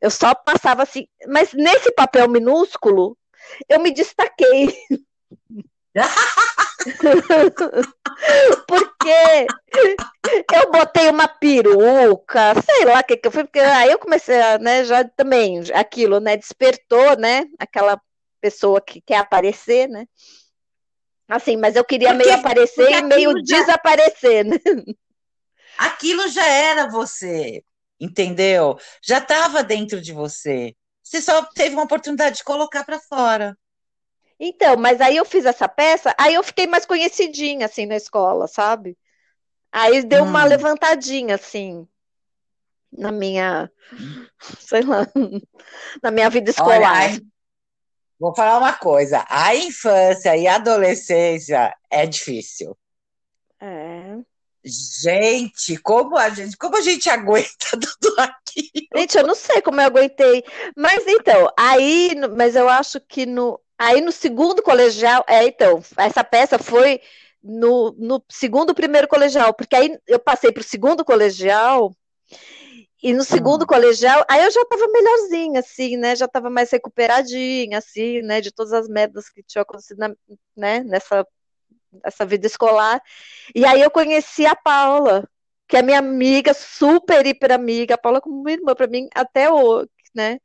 Eu 0.00 0.10
só 0.10 0.34
passava 0.34 0.82
assim, 0.84 1.06
mas 1.26 1.52
nesse 1.52 1.92
papel 1.92 2.28
minúsculo, 2.28 3.18
eu 3.68 3.80
me 3.80 3.92
destaquei. 3.92 4.68
porque 8.66 9.46
eu 10.54 10.70
botei 10.70 11.08
uma 11.08 11.28
peruca, 11.28 12.54
sei 12.62 12.84
lá 12.84 13.00
o 13.00 13.04
que, 13.04 13.16
que 13.16 13.28
eu 13.28 13.32
fui, 13.32 13.44
porque 13.44 13.60
aí 13.60 13.90
eu 13.90 13.98
comecei 13.98 14.40
a, 14.40 14.58
né, 14.58 14.84
já 14.84 15.04
também, 15.04 15.62
aquilo, 15.74 16.20
né, 16.20 16.36
despertou, 16.36 17.16
né, 17.16 17.44
aquela 17.58 18.00
pessoa 18.40 18.80
que 18.80 19.00
quer 19.00 19.18
aparecer, 19.18 19.88
né, 19.88 20.06
assim, 21.28 21.56
mas 21.56 21.76
eu 21.76 21.84
queria 21.84 22.10
porque, 22.10 22.24
meio 22.24 22.38
aparecer 22.38 22.90
e 22.90 23.02
meio 23.02 23.32
já... 23.46 23.60
desaparecer, 23.60 24.44
né. 24.44 24.58
Aquilo 25.78 26.28
já 26.28 26.46
era 26.46 26.88
você, 26.88 27.62
entendeu? 28.00 28.76
Já 29.00 29.18
estava 29.18 29.62
dentro 29.62 30.00
de 30.00 30.12
você. 30.12 30.74
Você 31.04 31.22
só 31.22 31.44
teve 31.54 31.74
uma 31.74 31.84
oportunidade 31.84 32.38
de 32.38 32.44
colocar 32.44 32.84
para 32.84 32.98
fora. 32.98 33.56
Então, 34.40 34.76
mas 34.76 35.00
aí 35.00 35.16
eu 35.16 35.24
fiz 35.24 35.44
essa 35.44 35.68
peça, 35.68 36.14
aí 36.16 36.34
eu 36.34 36.42
fiquei 36.44 36.66
mais 36.66 36.86
conhecidinha, 36.86 37.66
assim, 37.66 37.86
na 37.86 37.96
escola, 37.96 38.46
sabe? 38.46 38.96
Aí 39.72 40.02
deu 40.04 40.22
hum. 40.22 40.28
uma 40.28 40.44
levantadinha, 40.44 41.34
assim, 41.34 41.86
na 42.92 43.10
minha, 43.10 43.70
sei 44.60 44.82
lá, 44.82 45.06
na 46.02 46.10
minha 46.10 46.30
vida 46.30 46.50
escolar. 46.50 47.10
Olha, 47.10 47.20
vou 48.18 48.34
falar 48.34 48.58
uma 48.58 48.72
coisa, 48.72 49.24
a 49.28 49.54
infância 49.56 50.36
e 50.36 50.46
a 50.46 50.54
adolescência 50.54 51.74
é 51.90 52.06
difícil. 52.06 52.76
É. 53.60 54.18
Gente, 54.64 55.76
como 55.78 56.16
a 56.16 56.28
gente, 56.30 56.56
como 56.56 56.76
a 56.76 56.80
gente 56.80 57.08
aguenta 57.10 57.70
tudo 57.72 58.20
aqui? 58.20 58.70
Gente, 58.94 59.18
eu 59.18 59.26
não 59.26 59.34
sei 59.34 59.62
como 59.62 59.80
eu 59.80 59.86
aguentei. 59.86 60.44
Mas 60.76 61.06
então, 61.06 61.48
aí, 61.58 62.14
mas 62.36 62.54
eu 62.54 62.68
acho 62.68 63.00
que 63.00 63.24
no, 63.24 63.60
Aí 63.78 64.00
no 64.00 64.12
segundo 64.12 64.62
colegial, 64.62 65.24
é, 65.28 65.44
então, 65.44 65.80
essa 65.96 66.24
peça 66.24 66.58
foi 66.58 67.00
no, 67.42 67.94
no 67.96 68.22
segundo 68.28 68.74
primeiro 68.74 69.06
colegial, 69.06 69.54
porque 69.54 69.76
aí 69.76 69.96
eu 70.06 70.18
passei 70.18 70.50
para 70.52 70.60
o 70.60 70.64
segundo 70.64 71.04
colegial, 71.04 71.94
e 73.02 73.12
no 73.12 73.22
segundo 73.22 73.62
uhum. 73.62 73.66
colegial, 73.68 74.24
aí 74.28 74.42
eu 74.44 74.50
já 74.50 74.60
estava 74.62 74.88
melhorzinha, 74.88 75.60
assim, 75.60 75.96
né? 75.96 76.16
Já 76.16 76.24
estava 76.26 76.50
mais 76.50 76.70
recuperadinha, 76.70 77.78
assim, 77.78 78.22
né? 78.22 78.40
De 78.40 78.50
todas 78.52 78.72
as 78.72 78.88
merdas 78.88 79.28
que 79.28 79.42
tinham 79.42 79.62
acontecido 79.62 79.98
na, 79.98 80.08
né? 80.56 80.82
nessa, 80.82 81.24
nessa 82.04 82.26
vida 82.26 82.46
escolar. 82.46 83.00
E 83.54 83.64
aí 83.64 83.80
eu 83.80 83.90
conheci 83.90 84.44
a 84.46 84.56
Paula, 84.56 85.28
que 85.68 85.76
é 85.76 85.82
minha 85.82 85.98
amiga, 86.00 86.52
super, 86.52 87.24
hiper 87.24 87.52
amiga. 87.52 87.94
A 87.94 87.98
Paula 87.98 88.20
como 88.20 88.42
minha 88.42 88.56
irmã 88.56 88.74
para 88.74 88.88
mim 88.88 89.08
até 89.14 89.50
hoje, 89.50 89.88
né? 90.14 90.40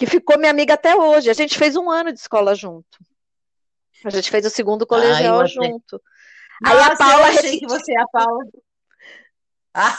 Que 0.00 0.06
ficou 0.06 0.38
minha 0.38 0.50
amiga 0.50 0.72
até 0.72 0.96
hoje. 0.96 1.28
A 1.28 1.34
gente 1.34 1.58
fez 1.58 1.76
um 1.76 1.90
ano 1.90 2.10
de 2.10 2.18
escola 2.18 2.54
junto. 2.54 2.98
A 4.02 4.08
gente 4.08 4.30
fez 4.30 4.46
o 4.46 4.50
segundo 4.50 4.86
colegial 4.86 5.46
junto. 5.46 6.00
Nossa, 6.62 6.74
Aí 6.74 6.92
a 6.92 6.96
Paula. 6.96 7.28
Eu 7.28 7.38
achei 7.38 7.58
que 7.58 7.66
você 7.66 7.94
a 7.94 8.06
Paula. 8.08 8.44
Ah, 9.74 9.98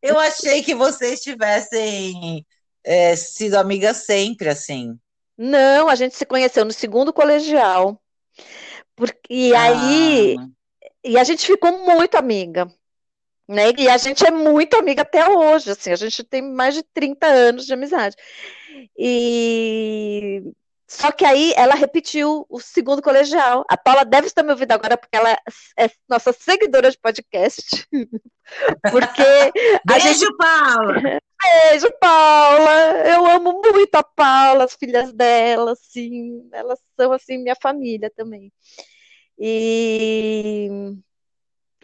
eu 0.00 0.18
achei 0.18 0.62
que 0.62 0.74
vocês 0.74 1.20
tivessem 1.20 2.46
é, 2.82 3.14
sido 3.14 3.56
amigas 3.56 3.98
sempre, 3.98 4.48
assim. 4.48 4.98
Não, 5.36 5.90
a 5.90 5.94
gente 5.96 6.16
se 6.16 6.24
conheceu 6.24 6.64
no 6.64 6.72
segundo 6.72 7.12
colegial. 7.12 8.00
Porque, 8.96 9.20
e 9.28 9.54
ah. 9.54 9.64
aí. 9.64 10.36
E 11.04 11.18
a 11.18 11.24
gente 11.24 11.46
ficou 11.46 11.84
muito 11.84 12.14
amiga. 12.14 12.72
Né? 13.46 13.70
E 13.76 13.86
a 13.86 13.98
gente 13.98 14.24
é 14.24 14.30
muito 14.30 14.78
amiga 14.78 15.02
até 15.02 15.28
hoje, 15.28 15.72
assim, 15.72 15.92
a 15.92 15.96
gente 15.96 16.24
tem 16.24 16.40
mais 16.40 16.74
de 16.74 16.82
30 16.82 17.26
anos 17.26 17.66
de 17.66 17.74
amizade. 17.74 18.16
E 18.98 20.42
só 20.92 21.10
que 21.10 21.24
aí 21.24 21.54
ela 21.56 21.74
repetiu 21.74 22.44
o 22.50 22.60
segundo 22.60 23.00
colegial. 23.00 23.64
A 23.66 23.78
Paula 23.78 24.04
deve 24.04 24.26
estar 24.26 24.42
me 24.42 24.50
ouvindo 24.50 24.72
agora, 24.72 24.98
porque 24.98 25.16
ela 25.16 25.32
é 25.78 25.90
nossa 26.06 26.34
seguidora 26.34 26.90
de 26.90 26.98
podcast. 26.98 27.88
Porque. 28.90 29.22
Beijo, 29.86 30.08
gente... 30.08 30.36
Paula! 30.36 31.20
Beijo, 31.42 31.90
Paula! 31.98 33.08
Eu 33.08 33.24
amo 33.26 33.62
muito 33.62 33.94
a 33.94 34.02
Paula, 34.02 34.64
as 34.64 34.74
filhas 34.74 35.14
dela, 35.14 35.72
assim. 35.72 36.46
Elas 36.52 36.78
são, 36.94 37.12
assim, 37.12 37.38
minha 37.38 37.56
família 37.56 38.12
também. 38.14 38.52
E. 39.38 40.68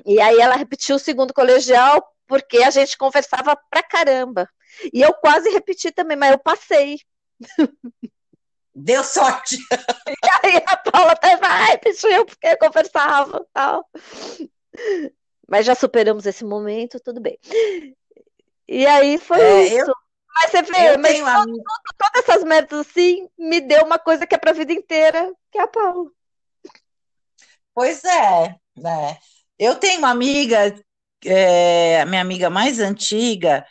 E 0.04 0.20
aí 0.20 0.38
ela 0.38 0.56
repetiu 0.56 0.96
o 0.96 0.98
segundo 0.98 1.32
colegial, 1.32 2.06
porque 2.28 2.58
a 2.58 2.70
gente 2.70 2.96
conversava 2.96 3.58
pra 3.70 3.82
caramba. 3.82 4.48
E 4.92 5.00
eu 5.00 5.12
quase 5.14 5.48
repeti 5.50 5.90
também, 5.90 6.16
mas 6.16 6.30
eu 6.30 6.38
passei. 6.38 7.00
Deu 8.74 9.02
sorte. 9.02 9.56
E 10.08 10.46
aí 10.46 10.62
a 10.66 10.76
Paula 10.76 11.12
até 11.12 11.36
vai, 11.36 11.72
repetiu 11.72 12.24
porque 12.24 12.56
conversava 12.56 13.46
tal. 13.52 13.88
Mas 15.48 15.66
já 15.66 15.74
superamos 15.74 16.26
esse 16.26 16.44
momento, 16.44 17.00
tudo 17.00 17.20
bem. 17.20 17.38
E 18.66 18.86
aí 18.86 19.18
foi 19.18 19.40
é, 19.40 19.64
isso. 19.64 19.90
Eu, 19.90 19.94
mas 20.34 20.50
você 20.50 20.62
vê, 20.62 20.96
mas 20.96 21.18
todo, 21.18 21.62
todas 21.98 22.28
essas 22.28 22.44
merdas 22.44 22.86
assim 22.86 23.28
me 23.38 23.60
deu 23.60 23.84
uma 23.84 23.98
coisa 23.98 24.26
que 24.26 24.34
é 24.34 24.38
para 24.38 24.50
a 24.50 24.54
vida 24.54 24.72
inteira, 24.72 25.32
que 25.50 25.58
é 25.58 25.62
a 25.62 25.68
Paula. 25.68 26.10
Pois 27.74 28.04
é, 28.04 28.56
né? 28.76 29.18
Eu 29.58 29.74
tenho 29.76 29.98
uma 29.98 30.10
amiga, 30.10 30.74
é, 31.24 32.00
a 32.00 32.06
minha 32.06 32.20
amiga 32.20 32.50
mais 32.50 32.78
antiga, 32.78 33.64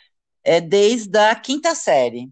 é 0.44 0.60
desde 0.60 1.18
a 1.18 1.34
quinta 1.34 1.74
série, 1.74 2.30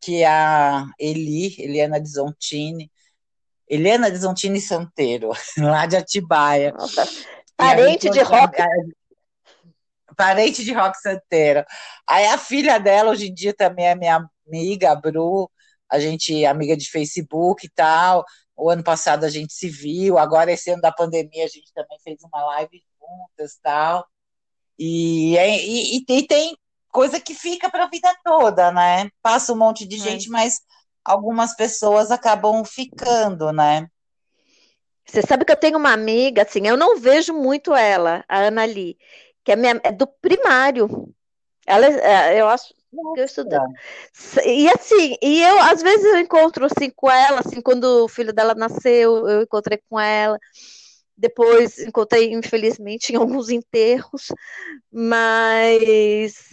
que 0.00 0.22
é 0.22 0.26
a 0.26 0.86
Eli, 0.98 1.54
Eliana 1.60 2.00
Desontini, 2.00 2.90
Helena 3.68 4.10
Desontini 4.10 4.60
Santeiro, 4.60 5.30
lá 5.58 5.86
de 5.86 5.96
Atibaia. 5.96 6.72
Nossa, 6.72 7.06
parente 7.56 8.08
de 8.08 8.20
rock. 8.20 8.56
Parente 10.16 10.64
de 10.64 10.72
rock 10.72 10.98
santeiro. 10.98 11.64
Aí 12.08 12.26
a 12.26 12.38
filha 12.38 12.78
dela, 12.78 13.10
hoje 13.10 13.28
em 13.28 13.34
dia, 13.34 13.54
também 13.54 13.86
é 13.86 13.94
minha 13.94 14.28
amiga, 14.46 14.90
a 14.90 14.96
Bru, 14.96 15.48
a 15.88 16.00
gente 16.00 16.44
é 16.44 16.48
amiga 16.48 16.76
de 16.76 16.90
Facebook 16.90 17.66
e 17.66 17.70
tal. 17.70 18.24
O 18.56 18.68
ano 18.68 18.82
passado 18.82 19.24
a 19.24 19.28
gente 19.28 19.52
se 19.52 19.68
viu, 19.68 20.18
agora 20.18 20.50
esse 20.50 20.70
ano 20.70 20.82
da 20.82 20.90
pandemia 20.90 21.44
a 21.44 21.48
gente 21.48 21.72
também 21.72 21.98
fez 22.02 22.18
uma 22.24 22.44
live 22.46 22.82
juntas 22.98 23.58
tal. 23.62 24.04
E, 24.78 25.36
e, 25.36 25.96
e, 25.98 26.26
tem 26.26 26.56
coisa 26.92 27.18
que 27.18 27.34
fica 27.34 27.68
para 27.68 27.84
a 27.84 27.88
vida 27.88 28.14
toda, 28.24 28.70
né? 28.70 29.10
Passa 29.20 29.52
um 29.52 29.56
monte 29.56 29.86
de 29.86 29.96
é. 29.96 29.98
gente, 29.98 30.30
mas 30.30 30.60
algumas 31.04 31.54
pessoas 31.56 32.10
acabam 32.10 32.64
ficando, 32.64 33.52
né? 33.52 33.88
Você 35.04 35.22
sabe 35.22 35.44
que 35.44 35.52
eu 35.52 35.56
tenho 35.56 35.78
uma 35.78 35.92
amiga, 35.92 36.42
assim, 36.42 36.66
eu 36.66 36.76
não 36.76 36.98
vejo 36.98 37.32
muito 37.32 37.74
ela, 37.74 38.24
a 38.28 38.40
Ana 38.40 38.64
Lee, 38.64 38.96
que 39.42 39.52
é, 39.52 39.56
minha, 39.56 39.80
é 39.82 39.90
do 39.90 40.06
primário. 40.06 41.12
Ela, 41.66 41.86
é, 41.86 42.40
eu 42.40 42.46
acho 42.46 42.68
que 42.68 43.20
eu 43.20 43.24
estudando. 43.24 43.72
E 44.44 44.68
assim, 44.68 45.16
e 45.22 45.42
eu 45.42 45.60
às 45.62 45.82
vezes 45.82 46.04
eu 46.04 46.18
encontro 46.18 46.66
assim 46.66 46.90
com 46.90 47.10
ela, 47.10 47.40
assim, 47.40 47.60
quando 47.60 48.04
o 48.04 48.08
filho 48.08 48.32
dela 48.32 48.54
nasceu, 48.54 49.26
eu 49.28 49.42
encontrei 49.42 49.80
com 49.88 49.98
ela. 49.98 50.38
Depois 51.18 51.80
encontrei, 51.80 52.32
infelizmente, 52.32 53.12
em 53.12 53.16
alguns 53.16 53.50
enterros, 53.50 54.28
mas 54.90 56.48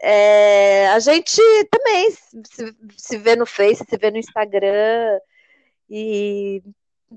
é, 0.00 0.86
a 0.90 1.00
gente 1.00 1.42
também 1.68 2.10
se, 2.12 2.76
se, 2.96 3.18
vê 3.18 3.34
no 3.34 3.44
Face, 3.44 3.84
se 3.88 3.96
vê 3.96 4.12
no 4.12 4.18
Instagram, 4.18 5.18
e 5.90 6.62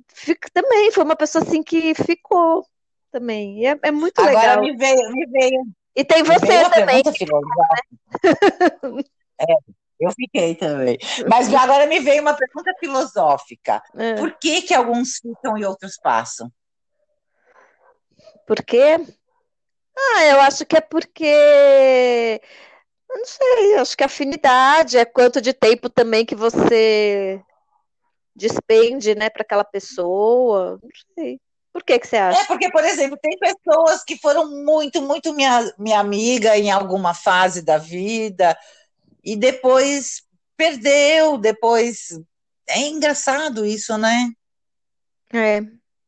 fica, 0.07 0.49
também 0.51 0.91
foi 0.91 1.03
uma 1.03 1.15
pessoa 1.15 1.43
assim 1.43 1.61
que 1.61 1.93
ficou 1.93 2.65
também. 3.11 3.67
É, 3.67 3.77
é 3.83 3.91
muito 3.91 4.19
Agora 4.19 4.59
legal. 4.59 4.61
me 4.61 4.75
veio, 4.75 5.11
me 5.11 5.25
veio, 5.27 5.63
E 5.95 6.03
tem 6.03 6.23
você 6.23 6.69
também. 6.71 7.03
é, 9.39 9.53
eu 9.99 10.11
fiquei 10.11 10.55
também. 10.55 10.97
Mas 11.29 11.53
agora 11.53 11.85
me 11.85 11.99
veio 11.99 12.21
uma 12.21 12.33
pergunta 12.33 12.71
filosófica. 12.79 13.83
É. 13.95 14.15
Por 14.15 14.37
que, 14.39 14.61
que 14.63 14.73
alguns 14.73 15.17
ficam 15.17 15.57
e 15.57 15.65
outros 15.65 15.97
passam? 16.01 16.51
Por 18.47 18.63
quê? 18.63 18.97
Ah, 19.95 20.25
eu 20.25 20.39
acho 20.39 20.65
que 20.65 20.77
é 20.77 20.81
porque. 20.81 22.41
Eu 23.09 23.17
não 23.17 23.25
sei, 23.25 23.75
acho 23.75 23.97
que 23.97 24.03
afinidade 24.03 24.97
é 24.97 25.05
quanto 25.05 25.41
de 25.41 25.53
tempo 25.53 25.89
também 25.89 26.25
que 26.25 26.35
você 26.35 27.41
despende, 28.35 29.15
né, 29.15 29.29
para 29.29 29.41
aquela 29.41 29.63
pessoa. 29.63 30.79
Não 30.81 30.89
sei. 31.13 31.39
Por 31.73 31.83
que, 31.83 31.99
que 31.99 32.07
você 32.07 32.15
acha? 32.15 32.41
É 32.41 32.45
porque, 32.45 32.71
por 32.71 32.83
exemplo, 32.83 33.17
tem 33.21 33.37
pessoas 33.37 34.03
que 34.03 34.17
foram 34.17 34.49
muito, 34.63 35.01
muito 35.01 35.33
minha, 35.33 35.73
minha 35.77 35.99
amiga 35.99 36.57
em 36.57 36.71
alguma 36.71 37.13
fase 37.13 37.61
da 37.61 37.77
vida 37.77 38.57
e 39.23 39.35
depois 39.35 40.23
perdeu, 40.55 41.37
depois. 41.37 42.19
É 42.67 42.79
engraçado 42.79 43.65
isso, 43.65 43.97
né? 43.97 44.31
É, 45.33 45.59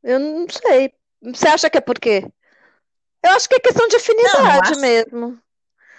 eu 0.03 0.19
não 0.19 0.47
sei. 0.49 0.93
Você 1.21 1.47
acha 1.47 1.69
que 1.69 1.77
é 1.77 1.81
por 1.81 1.99
quê? 1.99 2.25
Eu 3.23 3.31
acho 3.31 3.49
que 3.49 3.55
é 3.55 3.59
questão 3.59 3.87
de 3.87 3.95
afinidade 3.97 4.37
não, 4.37 4.43
não 4.43 4.61
acho... 4.61 4.79
mesmo. 4.79 5.39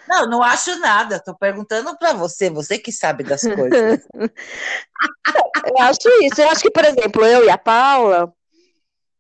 Não, 0.09 0.27
não 0.27 0.43
acho 0.43 0.79
nada. 0.81 1.17
Estou 1.17 1.37
perguntando 1.37 1.97
para 1.99 2.13
você, 2.13 2.51
você 2.51 2.79
que 2.79 2.91
sabe 2.91 3.23
das 3.23 3.43
coisas. 3.43 4.07
eu 4.15 5.79
acho 5.81 6.09
isso. 6.23 6.41
Eu 6.41 6.49
acho 6.49 6.63
que, 6.63 6.71
por 6.71 6.85
exemplo, 6.85 7.25
eu 7.25 7.45
e 7.45 7.51
a 7.51 7.59
Paula, 7.59 8.33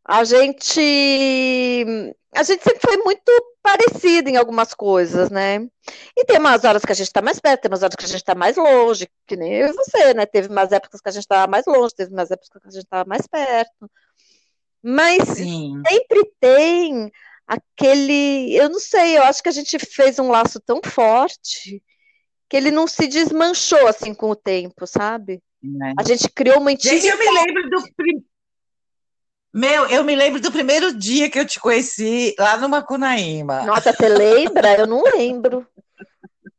a 0.05 0.25
gente 0.25 2.15
a 2.35 2.43
gente 2.43 2.63
sempre 2.63 2.81
foi 2.81 2.97
muito 2.99 3.31
parecida 3.63 4.31
em 4.31 4.37
algumas 4.37 4.73
coisas, 4.73 5.31
né? 5.31 5.67
E 6.17 6.25
tem 6.25 6.39
umas 6.39 6.65
horas 6.65 6.85
que 6.85 6.93
a 6.93 6.95
gente 6.95 7.09
está 7.09 7.21
mais 7.21 7.41
perto, 7.41 7.63
tem 7.63 7.71
umas 7.71 7.83
horas 7.83 7.97
que 7.97 8.05
a 8.05 8.09
gente 8.09 8.17
está 8.17 8.35
mais 8.35 8.57
longe, 8.57 9.09
que 9.27 9.37
nem 9.37 9.53
eu 9.53 9.69
e 9.69 9.73
você, 9.73 10.15
né? 10.15 10.27
Teve 10.27 10.49
umas 10.49 10.73
épocas 10.73 11.01
que 11.01 11.09
a 11.09 11.13
gente 11.13 11.23
estava 11.23 11.51
mais 11.51 11.67
longe, 11.67 11.95
teve 11.95 12.13
umas 12.13 12.31
épocas 12.31 12.49
que 12.49 12.69
a 12.69 12.71
gente 12.71 12.85
estava 12.85 13.09
mais 13.09 13.27
perto. 13.27 13.91
Mas 14.83 15.29
Sim. 15.29 15.81
sempre 15.87 16.31
tem 16.41 17.13
aquele. 17.47 18.55
Eu 18.55 18.69
não 18.71 18.81
sei, 18.81 19.19
eu 19.19 19.23
acho 19.25 19.43
que 19.43 19.49
a 19.49 19.53
gente 19.53 19.79
fez 19.79 20.19
um 20.19 20.31
laço 20.31 20.61
tão 20.61 20.81
forte 20.85 21.83
que 22.49 22.57
ele 22.57 22.71
não 22.71 22.87
se 22.87 23.07
desmanchou 23.07 23.87
assim 23.87 24.15
com 24.15 24.31
o 24.31 24.37
tempo, 24.37 24.87
sabe? 24.87 25.43
É. 25.63 25.93
A 25.99 26.03
gente 26.03 26.29
criou 26.31 26.59
uma 26.59 26.73
intimidade. 26.73 27.03
Gente, 27.03 27.13
eu 27.13 27.19
me 27.19 27.41
lembro 27.41 27.71
do, 27.71 27.83
meu, 29.53 29.87
eu 29.87 30.05
me 30.05 30.15
lembro 30.15 30.41
do 30.41 30.53
primeiro 30.53 30.97
dia 30.97 31.29
que 31.29 31.39
eu 31.39 31.45
te 31.45 31.59
conheci 31.59 32.35
lá 32.39 32.57
no 32.57 32.69
Macunaíma. 32.69 33.65
Nossa, 33.65 33.93
você 33.93 34.09
lembra? 34.09 34.79
Eu 34.79 34.87
não 34.87 35.03
lembro. 35.03 35.67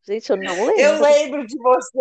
Gente, 0.06 0.30
eu 0.30 0.36
não 0.36 0.66
lembro. 0.66 0.82
Eu 0.82 1.02
lembro 1.02 1.48
de 1.48 1.58
você. 1.58 2.00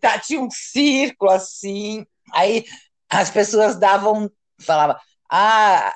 Tá, 0.00 0.18
tinha 0.18 0.40
um 0.40 0.50
círculo 0.50 1.30
assim, 1.30 2.06
aí 2.32 2.64
as 3.08 3.30
pessoas 3.30 3.78
davam, 3.78 4.30
falavam, 4.58 4.96
ah, 5.36 5.92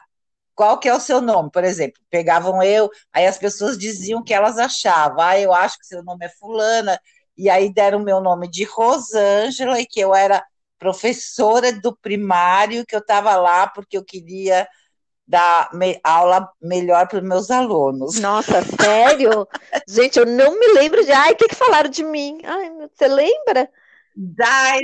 qual 0.53 0.81
que 0.81 0.89
é 0.89 0.95
o 0.95 0.99
seu 0.99 1.21
nome? 1.21 1.49
Por 1.53 1.63
exemplo, 1.63 2.03
pegavam 2.11 2.61
eu, 2.61 2.91
aí 3.13 3.25
as 3.25 3.39
pessoas 3.39 3.79
diziam 3.79 4.23
que 4.25 4.35
elas 4.35 4.59
achavam, 4.59 5.21
ah, 5.21 5.39
eu 5.39 5.53
acho 5.55 5.79
que 5.79 5.87
seu 5.87 6.03
nome 6.03 6.27
é 6.27 6.29
fulana, 6.29 7.01
e 7.37 7.49
aí 7.49 7.73
deram 7.73 8.01
o 8.01 8.05
meu 8.05 8.21
nome 8.21 8.51
de 8.51 8.65
Rosângela, 8.65 9.81
e 9.81 9.87
que 9.87 10.01
eu 10.01 10.13
era 10.13 10.45
professora 10.77 11.73
do 11.73 11.97
primário, 11.97 12.85
que 12.85 12.97
eu 12.97 12.99
estava 12.99 13.37
lá 13.37 13.69
porque 13.69 13.97
eu 13.97 14.05
queria 14.05 14.67
dar 15.25 15.71
me 15.73 16.01
aula 16.03 16.51
melhor 16.61 17.07
para 17.07 17.19
os 17.19 17.25
meus 17.25 17.49
alunos. 17.49 18.19
Nossa, 18.19 18.61
sério? 18.63 19.47
Gente, 19.87 20.19
eu 20.19 20.27
não 20.27 20.59
me 20.59 20.73
lembro 20.73 21.05
de. 21.05 21.13
Ai, 21.13 21.33
o 21.33 21.37
que, 21.37 21.47
que 21.47 21.55
falaram 21.55 21.91
de 21.91 22.03
mim? 22.03 22.41
Ai, 22.45 22.71
você 22.93 23.07
lembra? 23.07 23.71
Ai, 24.41 24.81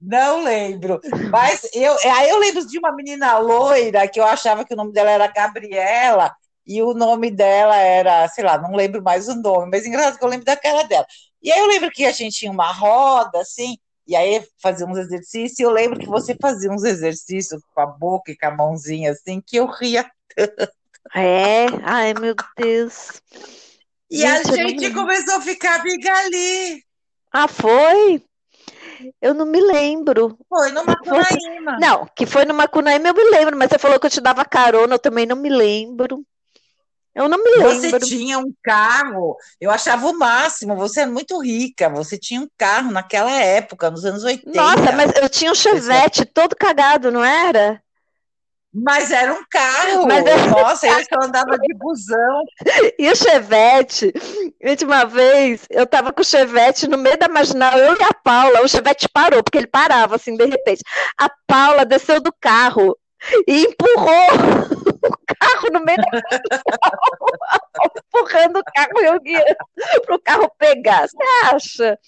não 0.00 0.44
lembro. 0.44 1.00
Mas 1.30 1.68
eu, 1.74 1.96
aí 2.12 2.30
eu 2.30 2.38
lembro 2.38 2.66
de 2.66 2.78
uma 2.78 2.94
menina 2.94 3.38
loira 3.38 4.06
que 4.08 4.20
eu 4.20 4.24
achava 4.24 4.64
que 4.64 4.74
o 4.74 4.76
nome 4.76 4.92
dela 4.92 5.10
era 5.10 5.26
Gabriela 5.26 6.34
e 6.66 6.82
o 6.82 6.92
nome 6.92 7.30
dela 7.30 7.76
era, 7.76 8.28
sei 8.28 8.44
lá, 8.44 8.58
não 8.58 8.76
lembro 8.76 9.02
mais 9.02 9.26
o 9.26 9.34
nome, 9.34 9.70
mas 9.70 9.86
engraçado 9.86 10.18
que 10.18 10.24
eu 10.24 10.28
lembro 10.28 10.44
da 10.44 10.56
cara 10.56 10.82
dela. 10.84 11.06
E 11.42 11.50
aí 11.50 11.58
eu 11.58 11.66
lembro 11.66 11.90
que 11.90 12.04
a 12.04 12.12
gente 12.12 12.36
tinha 12.36 12.52
uma 12.52 12.70
roda, 12.70 13.40
assim, 13.40 13.78
e 14.06 14.14
aí 14.14 14.46
fazia 14.62 14.86
uns 14.86 14.98
exercícios, 14.98 15.58
e 15.58 15.62
eu 15.62 15.70
lembro 15.70 15.98
que 15.98 16.06
você 16.06 16.36
fazia 16.40 16.70
uns 16.70 16.84
exercícios 16.84 17.62
com 17.74 17.80
a 17.80 17.86
boca 17.86 18.30
e 18.30 18.36
com 18.36 18.46
a 18.46 18.50
mãozinha 18.50 19.12
assim, 19.12 19.40
que 19.40 19.56
eu 19.56 19.66
ria 19.66 20.08
tanto. 20.36 20.72
É? 21.14 21.66
Ai, 21.84 22.12
meu 22.12 22.34
Deus. 22.56 23.22
E 24.10 24.18
gente, 24.18 24.50
a 24.50 24.68
gente 24.68 24.92
começou 24.92 25.36
a 25.36 25.40
ficar 25.40 25.80
amiga 25.80 26.12
ali. 26.12 26.82
Ah, 27.32 27.48
foi? 27.48 28.22
Eu 29.20 29.34
não 29.34 29.46
me 29.46 29.60
lembro. 29.60 30.38
Foi 30.48 30.70
no 30.72 30.84
Macunaíma. 30.84 31.78
Não, 31.80 32.08
que 32.14 32.26
foi 32.26 32.44
no 32.44 32.54
Macunaíma 32.54 33.08
eu 33.08 33.14
me 33.14 33.30
lembro, 33.30 33.56
mas 33.56 33.70
você 33.70 33.78
falou 33.78 33.98
que 33.98 34.06
eu 34.06 34.10
te 34.10 34.20
dava 34.20 34.44
carona, 34.44 34.94
eu 34.94 34.98
também 34.98 35.26
não 35.26 35.36
me 35.36 35.48
lembro. 35.48 36.24
Eu 37.14 37.28
não 37.28 37.42
me 37.42 37.50
lembro. 37.50 37.90
Você 37.90 37.98
tinha 37.98 38.38
um 38.38 38.52
carro, 38.62 39.36
eu 39.60 39.70
achava 39.70 40.06
o 40.06 40.16
máximo, 40.16 40.76
você 40.76 41.00
é 41.00 41.06
muito 41.06 41.42
rica, 41.42 41.88
você 41.88 42.16
tinha 42.16 42.40
um 42.40 42.48
carro 42.56 42.92
naquela 42.92 43.32
época, 43.32 43.90
nos 43.90 44.04
anos 44.04 44.22
80. 44.22 44.52
Nossa, 44.54 44.92
mas 44.92 45.12
eu 45.16 45.28
tinha 45.28 45.50
um 45.50 45.54
chevette 45.54 46.24
todo 46.24 46.54
cagado, 46.54 47.10
não 47.10 47.24
era? 47.24 47.82
Mas 48.72 49.10
era 49.10 49.32
um 49.32 49.42
carro. 49.50 50.06
Mas 50.06 50.24
era... 50.24 50.46
Nossa, 50.46 50.86
eu 50.86 51.04
só 51.04 51.26
andava 51.26 51.58
de 51.58 51.74
busão. 51.74 52.42
E 52.98 53.10
o 53.10 53.16
Chevette, 53.16 54.12
última 54.62 55.04
vez, 55.04 55.66
eu 55.70 55.86
tava 55.86 56.12
com 56.12 56.20
o 56.20 56.24
Chevette 56.24 56.88
no 56.88 56.98
meio 56.98 57.16
da 57.16 57.28
marginal, 57.28 57.78
eu 57.78 57.96
e 57.96 58.02
a 58.02 58.12
Paula, 58.12 58.62
o 58.62 58.68
Chevette 58.68 59.08
parou, 59.08 59.42
porque 59.42 59.58
ele 59.58 59.66
parava 59.66 60.16
assim, 60.16 60.36
de 60.36 60.44
repente. 60.44 60.82
A 61.16 61.30
Paula 61.46 61.84
desceu 61.84 62.20
do 62.20 62.32
carro 62.40 62.96
e 63.46 63.66
empurrou 63.66 64.28
carro 65.38 65.68
no 65.72 65.80
meio 65.84 65.98
da 65.98 66.04
empurrando 68.08 68.58
o 68.58 68.64
carro 68.64 69.00
e 69.00 69.04
eu 69.04 69.20
guiando 69.20 69.56
para 70.04 70.14
o 70.14 70.20
carro 70.20 70.52
pegar. 70.58 71.08
Você 71.08 71.16
acha? 71.44 71.98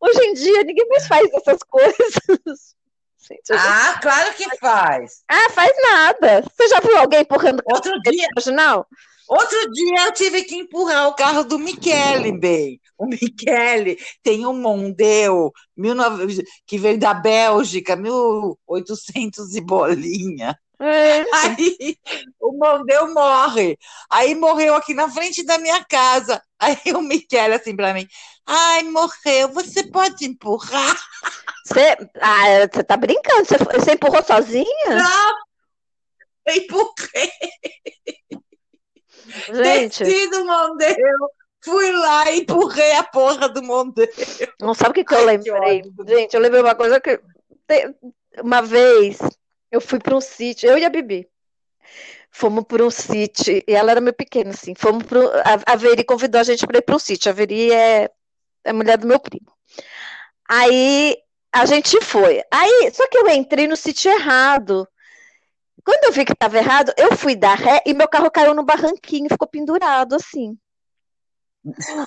Hoje 0.00 0.20
em 0.24 0.34
dia 0.34 0.64
ninguém 0.64 0.88
mais 0.88 1.06
faz 1.06 1.30
essas 1.34 1.62
coisas. 1.68 2.74
Gente, 3.18 3.52
ah, 3.52 3.98
claro 4.02 4.34
que 4.34 4.56
faz. 4.58 5.22
Ah, 5.28 5.50
faz 5.50 5.72
nada. 5.80 6.42
Você 6.42 6.68
já 6.68 6.80
viu 6.80 6.96
alguém 6.96 7.20
empurrando 7.20 7.62
Outro 7.66 7.92
dia, 8.02 8.26
não? 8.52 8.84
Outro 9.32 9.70
dia 9.70 10.08
eu 10.08 10.12
tive 10.12 10.42
que 10.42 10.54
empurrar 10.56 11.08
o 11.08 11.14
carro 11.14 11.42
do 11.42 11.58
Michele, 11.58 12.38
bem. 12.38 12.78
O 12.98 13.06
Michele 13.06 13.98
tem 14.22 14.46
um 14.46 14.52
Mondeo 14.52 15.50
19... 15.74 16.44
que 16.66 16.76
veio 16.76 16.98
da 16.98 17.14
Bélgica, 17.14 17.96
1800 17.96 19.54
e 19.54 19.60
bolinha. 19.62 20.54
É. 20.78 21.24
Aí 21.34 21.96
o 22.38 22.52
Mondeu 22.58 23.14
morre. 23.14 23.78
Aí 24.10 24.34
morreu 24.34 24.74
aqui 24.74 24.92
na 24.92 25.08
frente 25.08 25.42
da 25.42 25.56
minha 25.56 25.82
casa. 25.82 26.42
Aí 26.60 26.92
o 26.94 27.00
Michele 27.00 27.54
assim 27.54 27.74
para 27.74 27.94
mim: 27.94 28.06
Ai, 28.44 28.82
morreu, 28.82 29.48
você 29.48 29.82
pode 29.84 30.26
empurrar? 30.26 30.94
Você, 31.64 31.96
ah, 32.20 32.68
você 32.70 32.84
tá 32.84 32.98
brincando? 32.98 33.46
Você, 33.46 33.56
você 33.56 33.92
empurrou 33.92 34.22
sozinha? 34.22 34.90
Não, 34.90 35.34
eu 36.48 36.54
empurrei. 36.56 37.30
Gente. 39.52 40.04
Desci 40.04 40.30
do 40.30 40.44
Mondeu, 40.44 40.96
fui 41.62 41.92
lá 41.92 42.30
e 42.30 42.40
empurrei 42.40 42.92
a 42.94 43.04
porra 43.04 43.48
do 43.48 43.62
Mondeu. 43.62 44.08
Não 44.60 44.74
sabe 44.74 44.90
o 44.90 44.94
que, 44.94 45.04
que 45.04 45.14
eu 45.14 45.24
lembrei? 45.24 45.82
Que 45.82 46.06
Gente, 46.06 46.34
eu 46.34 46.40
lembrei 46.40 46.62
uma 46.62 46.74
coisa 46.74 47.00
que. 47.00 47.20
Uma 48.42 48.62
vez 48.62 49.18
eu 49.70 49.80
fui 49.80 49.98
para 49.98 50.16
um 50.16 50.20
sítio, 50.20 50.68
eu 50.68 50.78
e 50.78 50.84
a 50.84 50.90
Bibi. 50.90 51.28
Fomos 52.30 52.64
para 52.64 52.84
um 52.84 52.90
sítio, 52.90 53.62
e 53.66 53.74
ela 53.74 53.90
era 53.90 54.00
meio 54.00 54.14
pequena, 54.14 54.50
assim. 54.50 54.74
Fomos 54.74 55.04
pro, 55.04 55.28
a, 55.28 55.72
a 55.72 55.76
Veri 55.76 56.02
convidou 56.02 56.40
a 56.40 56.44
gente 56.44 56.66
para 56.66 56.78
ir 56.78 56.82
para 56.82 56.96
um 56.96 56.98
sítio. 56.98 57.30
A 57.30 57.34
Veri 57.34 57.72
é, 57.72 58.10
é 58.64 58.72
mulher 58.72 58.96
do 58.96 59.06
meu 59.06 59.20
primo. 59.20 59.52
Aí 60.48 61.16
a 61.52 61.66
gente 61.66 62.00
foi. 62.00 62.42
Aí, 62.50 62.90
só 62.92 63.06
que 63.08 63.18
eu 63.18 63.28
entrei 63.28 63.66
no 63.66 63.76
sítio 63.76 64.10
errado. 64.10 64.88
Quando 65.84 66.04
eu 66.04 66.12
vi 66.12 66.24
que 66.24 66.32
estava 66.32 66.56
errado, 66.56 66.92
eu 66.96 67.16
fui 67.16 67.34
dar 67.34 67.56
ré 67.56 67.82
e 67.84 67.92
meu 67.94 68.08
carro 68.08 68.30
caiu 68.30 68.54
no 68.54 68.64
barranquinho, 68.64 69.28
ficou 69.28 69.48
pendurado 69.48 70.14
assim. 70.14 70.56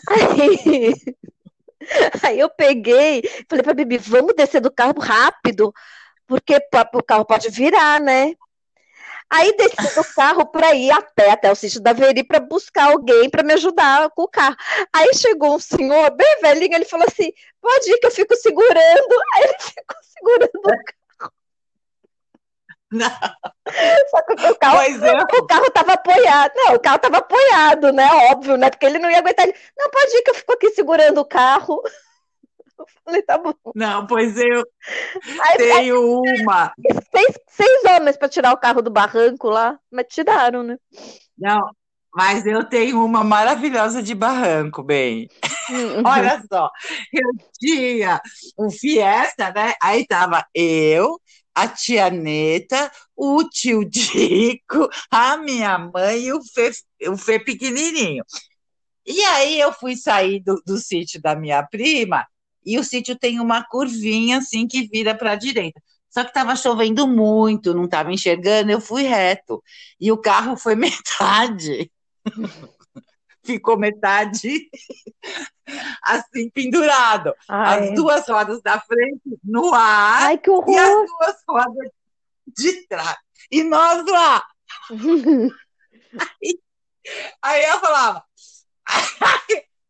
Aí, 0.10 0.94
aí 2.24 2.40
eu 2.40 2.50
peguei, 2.50 3.22
falei 3.50 3.64
para 3.64 3.74
Bibi, 3.74 3.98
vamos 3.98 4.36
descer 4.36 4.62
do 4.62 4.72
carro 4.72 5.00
rápido, 5.00 5.74
porque 6.28 6.56
o 6.94 7.04
carro 7.04 7.26
pode 7.26 7.50
virar, 7.50 8.00
né? 8.00 8.34
Aí 9.30 9.56
desci 9.58 9.96
do 9.96 10.04
carro 10.14 10.46
para 10.46 10.76
ir 10.76 10.92
a 10.92 11.02
pé 11.02 11.32
até 11.32 11.52
o 11.52 11.56
sítio 11.56 11.82
da 11.82 11.94
Veri 11.94 12.24
para 12.24 12.40
buscar 12.40 12.92
alguém 12.92 13.30
para 13.30 13.44
me 13.44 13.54
ajudar 13.54 14.10
com 14.12 14.24
o 14.24 14.28
carro. 14.28 14.56
Aí 14.94 15.14
chegou 15.16 15.56
um 15.56 15.60
senhor 15.60 16.12
bem 16.16 16.42
velhinho, 16.42 16.76
ele 16.76 16.86
falou 16.86 17.08
assim: 17.08 17.32
pode 17.60 17.92
ir 17.92 17.98
que 17.98 18.08
eu 18.08 18.12
fico 18.12 18.36
segurando. 18.36 19.16
Aí 19.34 19.44
ele 19.44 19.56
ficou 19.60 19.98
segurando 20.04 20.58
o 20.58 20.62
carro. 20.62 21.05
Não. 22.96 23.10
Só 24.10 24.22
que 24.22 24.34
o 24.34 24.56
carro, 24.56 24.82
é. 24.82 25.24
o 25.40 25.46
carro 25.46 25.72
tava 25.72 25.94
apoiado. 25.94 26.52
Não, 26.56 26.76
o 26.76 26.80
carro 26.80 27.00
tava 27.00 27.18
apoiado, 27.18 27.92
né? 27.92 28.08
Óbvio, 28.32 28.58
né? 28.58 28.70
Porque 28.70 28.86
ele 28.86 29.00
não 29.00 29.10
ia 29.10 29.20
aguentar. 29.20 29.48
Ele, 29.48 29.58
não, 29.78 29.90
pode 29.90 30.16
ir 30.16 30.22
que 30.22 30.30
eu 30.32 30.36
fico 30.36 30.54
aqui 30.54 30.70
segurando 30.72 31.20
o 31.20 31.26
carro. 31.26 31.82
Eu 32.78 32.86
falei, 33.06 33.22
tá 33.22 33.38
bom. 33.38 33.54
Não, 33.74 34.06
pois 34.06 34.36
eu 34.36 34.64
Aí, 35.40 35.40
aí 35.40 35.58
tenho 35.58 36.22
uma. 36.22 36.74
seis, 37.16 37.40
seis 37.48 37.84
homens 37.86 38.18
para 38.18 38.28
tirar 38.28 38.52
o 38.52 38.58
carro 38.58 38.82
do 38.82 38.92
barranco 38.92 39.48
lá, 39.50 39.80
mas 39.90 40.08
tiraram, 40.10 40.62
né? 40.62 40.78
Não, 41.38 41.72
mas 42.16 42.46
eu 42.46 42.64
tenho 42.64 43.04
uma 43.04 43.26
maravilhosa 43.26 44.02
de 44.02 44.16
barranco, 44.16 44.82
bem. 44.82 45.28
Uhum. 45.70 46.04
Olha 46.08 46.42
só, 46.50 46.70
eu 47.12 47.30
tinha 47.60 48.22
um 48.58 48.70
Fiesta, 48.70 49.52
né? 49.52 49.74
Aí 49.82 50.08
tava 50.08 50.46
eu, 50.54 51.20
a 51.56 51.68
tia 51.68 52.10
Neta, 52.10 52.92
o 53.16 53.44
tio 53.46 53.86
Dico, 53.86 54.90
a 55.10 55.38
minha 55.38 55.78
mãe 55.80 56.26
e 56.26 56.34
o 56.34 56.42
Fê, 56.44 56.72
o 57.08 57.18
Fê 57.18 57.40
pequenininho. 57.40 58.24
E 59.06 59.22
aí 59.24 59.60
eu 59.60 59.72
fui 59.72 59.96
sair 59.96 60.42
do, 60.42 60.62
do 60.66 60.78
sítio 60.78 61.22
da 61.22 61.36
minha 61.36 61.64
prima 61.64 62.28
e 62.66 62.78
o 62.78 62.84
sítio 62.84 63.18
tem 63.18 63.40
uma 63.40 63.64
curvinha 63.64 64.40
assim 64.40 64.68
que 64.68 64.88
vira 64.88 65.16
para 65.16 65.32
a 65.32 65.36
direita. 65.36 65.82
Só 66.10 66.24
que 66.24 66.30
estava 66.30 66.56
chovendo 66.56 67.08
muito, 67.08 67.74
não 67.74 67.86
estava 67.86 68.12
enxergando, 68.12 68.72
eu 68.72 68.82
fui 68.82 69.04
reto. 69.04 69.62
E 70.00 70.12
o 70.12 70.18
carro 70.18 70.58
foi 70.58 70.76
metade. 70.76 71.92
Ficou 73.46 73.78
metade 73.78 74.70
assim 76.04 76.50
pendurado. 76.50 77.34
Ai. 77.48 77.90
As 77.90 77.96
duas 77.96 78.28
rodas 78.28 78.62
da 78.62 78.80
frente 78.80 79.22
no 79.44 79.74
ar 79.74 80.24
Ai, 80.24 80.38
que 80.38 80.50
e 80.50 80.54
as 80.54 80.60
horror! 80.60 81.06
duas 81.06 81.36
rodas 81.48 81.92
de 82.58 82.88
trás. 82.88 83.18
E 83.52 83.64
nós 83.64 84.06
lá. 84.06 84.44
Aí 87.42 87.64
eu 87.66 87.80
falava, 87.80 88.24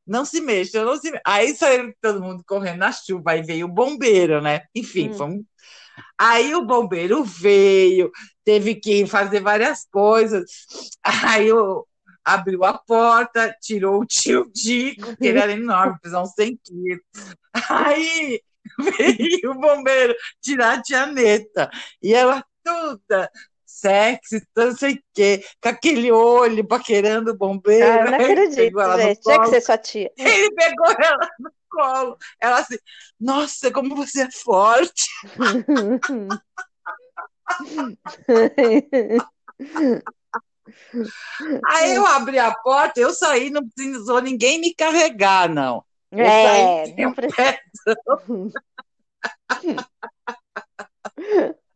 não 0.05 0.25
se 0.25 0.41
mexa, 0.41 0.83
não 0.83 0.97
se 0.97 1.09
mexa. 1.09 1.21
Aí 1.25 1.55
saiu 1.55 1.93
todo 2.01 2.21
mundo 2.21 2.43
correndo 2.45 2.79
na 2.79 2.91
chuva, 2.91 3.31
aí 3.31 3.41
veio 3.41 3.67
o 3.67 3.71
bombeiro, 3.71 4.41
né? 4.41 4.63
Enfim, 4.75 5.09
Hum. 5.09 5.13
fomos. 5.13 5.43
Aí 6.17 6.53
o 6.53 6.65
bombeiro 6.65 7.23
veio, 7.23 8.11
teve 8.43 8.75
que 8.75 9.05
fazer 9.07 9.39
várias 9.39 9.85
coisas. 9.89 10.43
Aí 11.03 11.47
eu 11.47 11.87
abriu 12.25 12.65
a 12.65 12.73
porta, 12.73 13.55
tirou 13.61 14.01
o 14.01 14.05
tio 14.05 14.51
Dico, 14.51 15.15
que 15.15 15.27
ele 15.27 15.39
era 15.39 15.51
enorme, 15.51 15.99
pesava 16.01 16.23
uns 16.23 16.33
100 16.33 16.59
quilos. 16.63 17.03
Aí 17.69 18.41
veio 18.97 19.51
o 19.51 19.59
bombeiro 19.59 20.15
tirar 20.41 20.79
a 20.79 20.81
tia 20.81 21.05
Neta. 21.05 21.69
E 22.01 22.13
ela 22.13 22.43
toda 22.63 23.29
sexy, 23.63 24.41
não 24.55 24.75
sei 24.75 24.95
o 24.95 25.03
quê, 25.13 25.45
com 25.61 25.69
aquele 25.69 26.11
olho 26.11 26.65
paquerando 26.65 27.29
o 27.31 27.37
bombeiro. 27.37 27.85
Ah, 27.85 27.97
eu 27.97 28.05
não 28.05 28.15
acredito, 28.15 28.97
gente. 28.97 29.21
Tinha 29.21 29.41
que 29.41 29.49
ser 29.49 29.61
sua 29.61 29.77
tia. 29.77 30.11
Ele 30.17 30.49
pegou 30.55 30.87
ela 30.87 31.29
no 31.39 31.51
colo. 31.69 32.17
Ela 32.41 32.59
assim, 32.59 32.77
nossa, 33.19 33.69
como 33.71 33.95
você 33.95 34.23
é 34.23 34.31
forte. 34.31 35.05
Aí 41.67 41.95
eu 41.95 42.05
abri 42.05 42.39
a 42.39 42.53
porta, 42.53 42.99
eu 42.99 43.13
saí, 43.13 43.49
não 43.49 43.67
precisou 43.67 44.21
ninguém 44.21 44.59
me 44.59 44.73
carregar, 44.73 45.49
não. 45.49 45.83
Eu 46.11 46.25
É, 46.25 46.85
saí 46.85 46.95
não 46.97 47.13
precisa. 47.13 47.57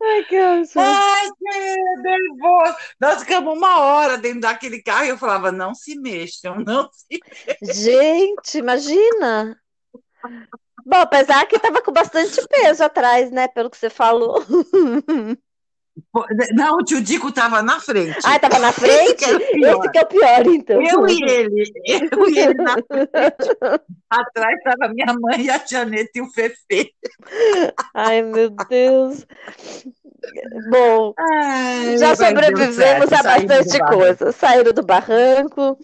Ai, 0.02 0.24
que. 0.24 0.36
Ai, 0.76 1.30
que 1.38 2.02
nervoso. 2.02 2.76
Nós 3.00 3.20
ficamos 3.20 3.56
uma 3.56 3.80
hora 3.80 4.16
dentro 4.16 4.40
daquele 4.40 4.82
carro 4.82 5.04
e 5.04 5.08
eu 5.10 5.18
falava, 5.18 5.52
não 5.52 5.74
se 5.74 5.98
mexam, 5.98 6.56
não 6.64 6.88
se 6.92 7.20
Gente, 7.62 8.58
imagina. 8.58 9.60
Bom, 10.84 10.96
apesar 10.96 11.46
que 11.46 11.58
tava 11.58 11.82
com 11.82 11.92
bastante 11.92 12.46
peso 12.48 12.82
atrás, 12.82 13.30
né? 13.30 13.48
Pelo 13.48 13.70
que 13.70 13.76
você 13.76 13.90
falou. 13.90 14.44
Não, 16.54 16.76
o 16.76 16.84
tio 16.84 17.00
Dico 17.00 17.28
estava 17.28 17.62
na 17.62 17.80
frente. 17.80 18.18
Ah, 18.24 18.38
tava 18.38 18.58
na 18.58 18.70
Esse 18.70 18.80
frente? 18.80 19.24
Esse 19.24 19.90
que 19.90 19.98
é 19.98 20.02
o 20.02 20.06
pior, 20.06 20.46
então. 20.46 20.82
Eu 20.82 21.08
e 21.08 21.22
ele, 21.22 21.72
eu 21.86 22.28
e 22.28 22.38
ele 22.38 22.54
na 22.54 22.74
frente. 22.74 23.10
Atrás 24.10 24.56
estava 24.58 24.92
minha 24.92 25.14
mãe, 25.18 25.48
a 25.50 25.58
tia 25.58 25.84
Neta 25.84 26.10
e 26.16 26.20
o 26.20 26.30
Fefe. 26.30 26.92
Ai, 27.94 28.22
meu 28.22 28.50
Deus. 28.68 29.26
Bom, 30.70 31.14
Ai, 31.18 31.96
já 31.96 32.14
sobrevivemos 32.14 32.74
certo, 33.08 33.14
a 33.14 33.22
bastante 33.22 33.78
coisa. 33.78 34.32
Saíram 34.32 34.72
do 34.72 34.82
barranco. 34.84 35.78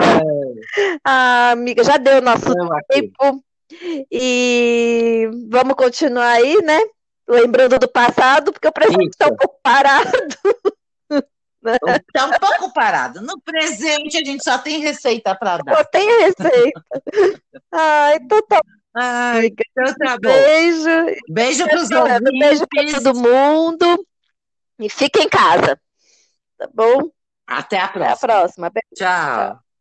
Ai, 0.00 0.98
Ah, 1.04 1.50
amiga, 1.52 1.84
já 1.84 1.96
deu 1.96 2.20
nosso 2.22 2.54
tempo. 2.88 3.42
E 4.10 5.28
vamos 5.48 5.74
continuar 5.74 6.32
aí, 6.32 6.60
né? 6.62 6.78
Lembrando 7.32 7.78
do 7.78 7.88
passado, 7.88 8.52
porque 8.52 8.68
o 8.68 8.72
presente 8.72 9.10
está 9.10 9.26
um 9.26 9.36
pouco 9.36 9.58
parado. 9.62 10.10
Está 11.64 12.26
um 12.26 12.38
pouco 12.38 12.72
parado. 12.72 13.20
No 13.20 13.40
presente, 13.40 14.16
a 14.18 14.24
gente 14.24 14.42
só 14.42 14.58
tem 14.58 14.80
receita 14.80 15.34
para 15.34 15.58
dar. 15.58 15.76
Só 15.76 15.84
tem 15.84 16.08
receita. 16.20 16.84
Ai, 17.72 18.16
então 18.16 18.42
tá, 18.46 18.60
Ai, 18.94 19.46
então 19.46 19.94
tá 19.94 20.18
bom. 20.18 20.20
Beijo. 20.20 20.90
Beijo 21.28 21.64
para 21.66 21.80
os 21.80 21.90
Um 21.90 22.38
beijo 22.38 22.66
para 22.68 22.82
ouvintes. 22.82 23.02
todo 23.02 23.18
mundo. 23.18 24.06
E 24.78 24.88
fica 24.90 25.20
em 25.22 25.28
casa. 25.28 25.80
Tá 26.58 26.68
bom? 26.72 27.10
Até 27.46 27.78
a 27.78 27.84
Até 27.84 28.06
a 28.06 28.16
próxima. 28.16 28.16
próxima. 28.28 28.70
Beijo. 28.70 28.88
Tchau. 28.94 29.71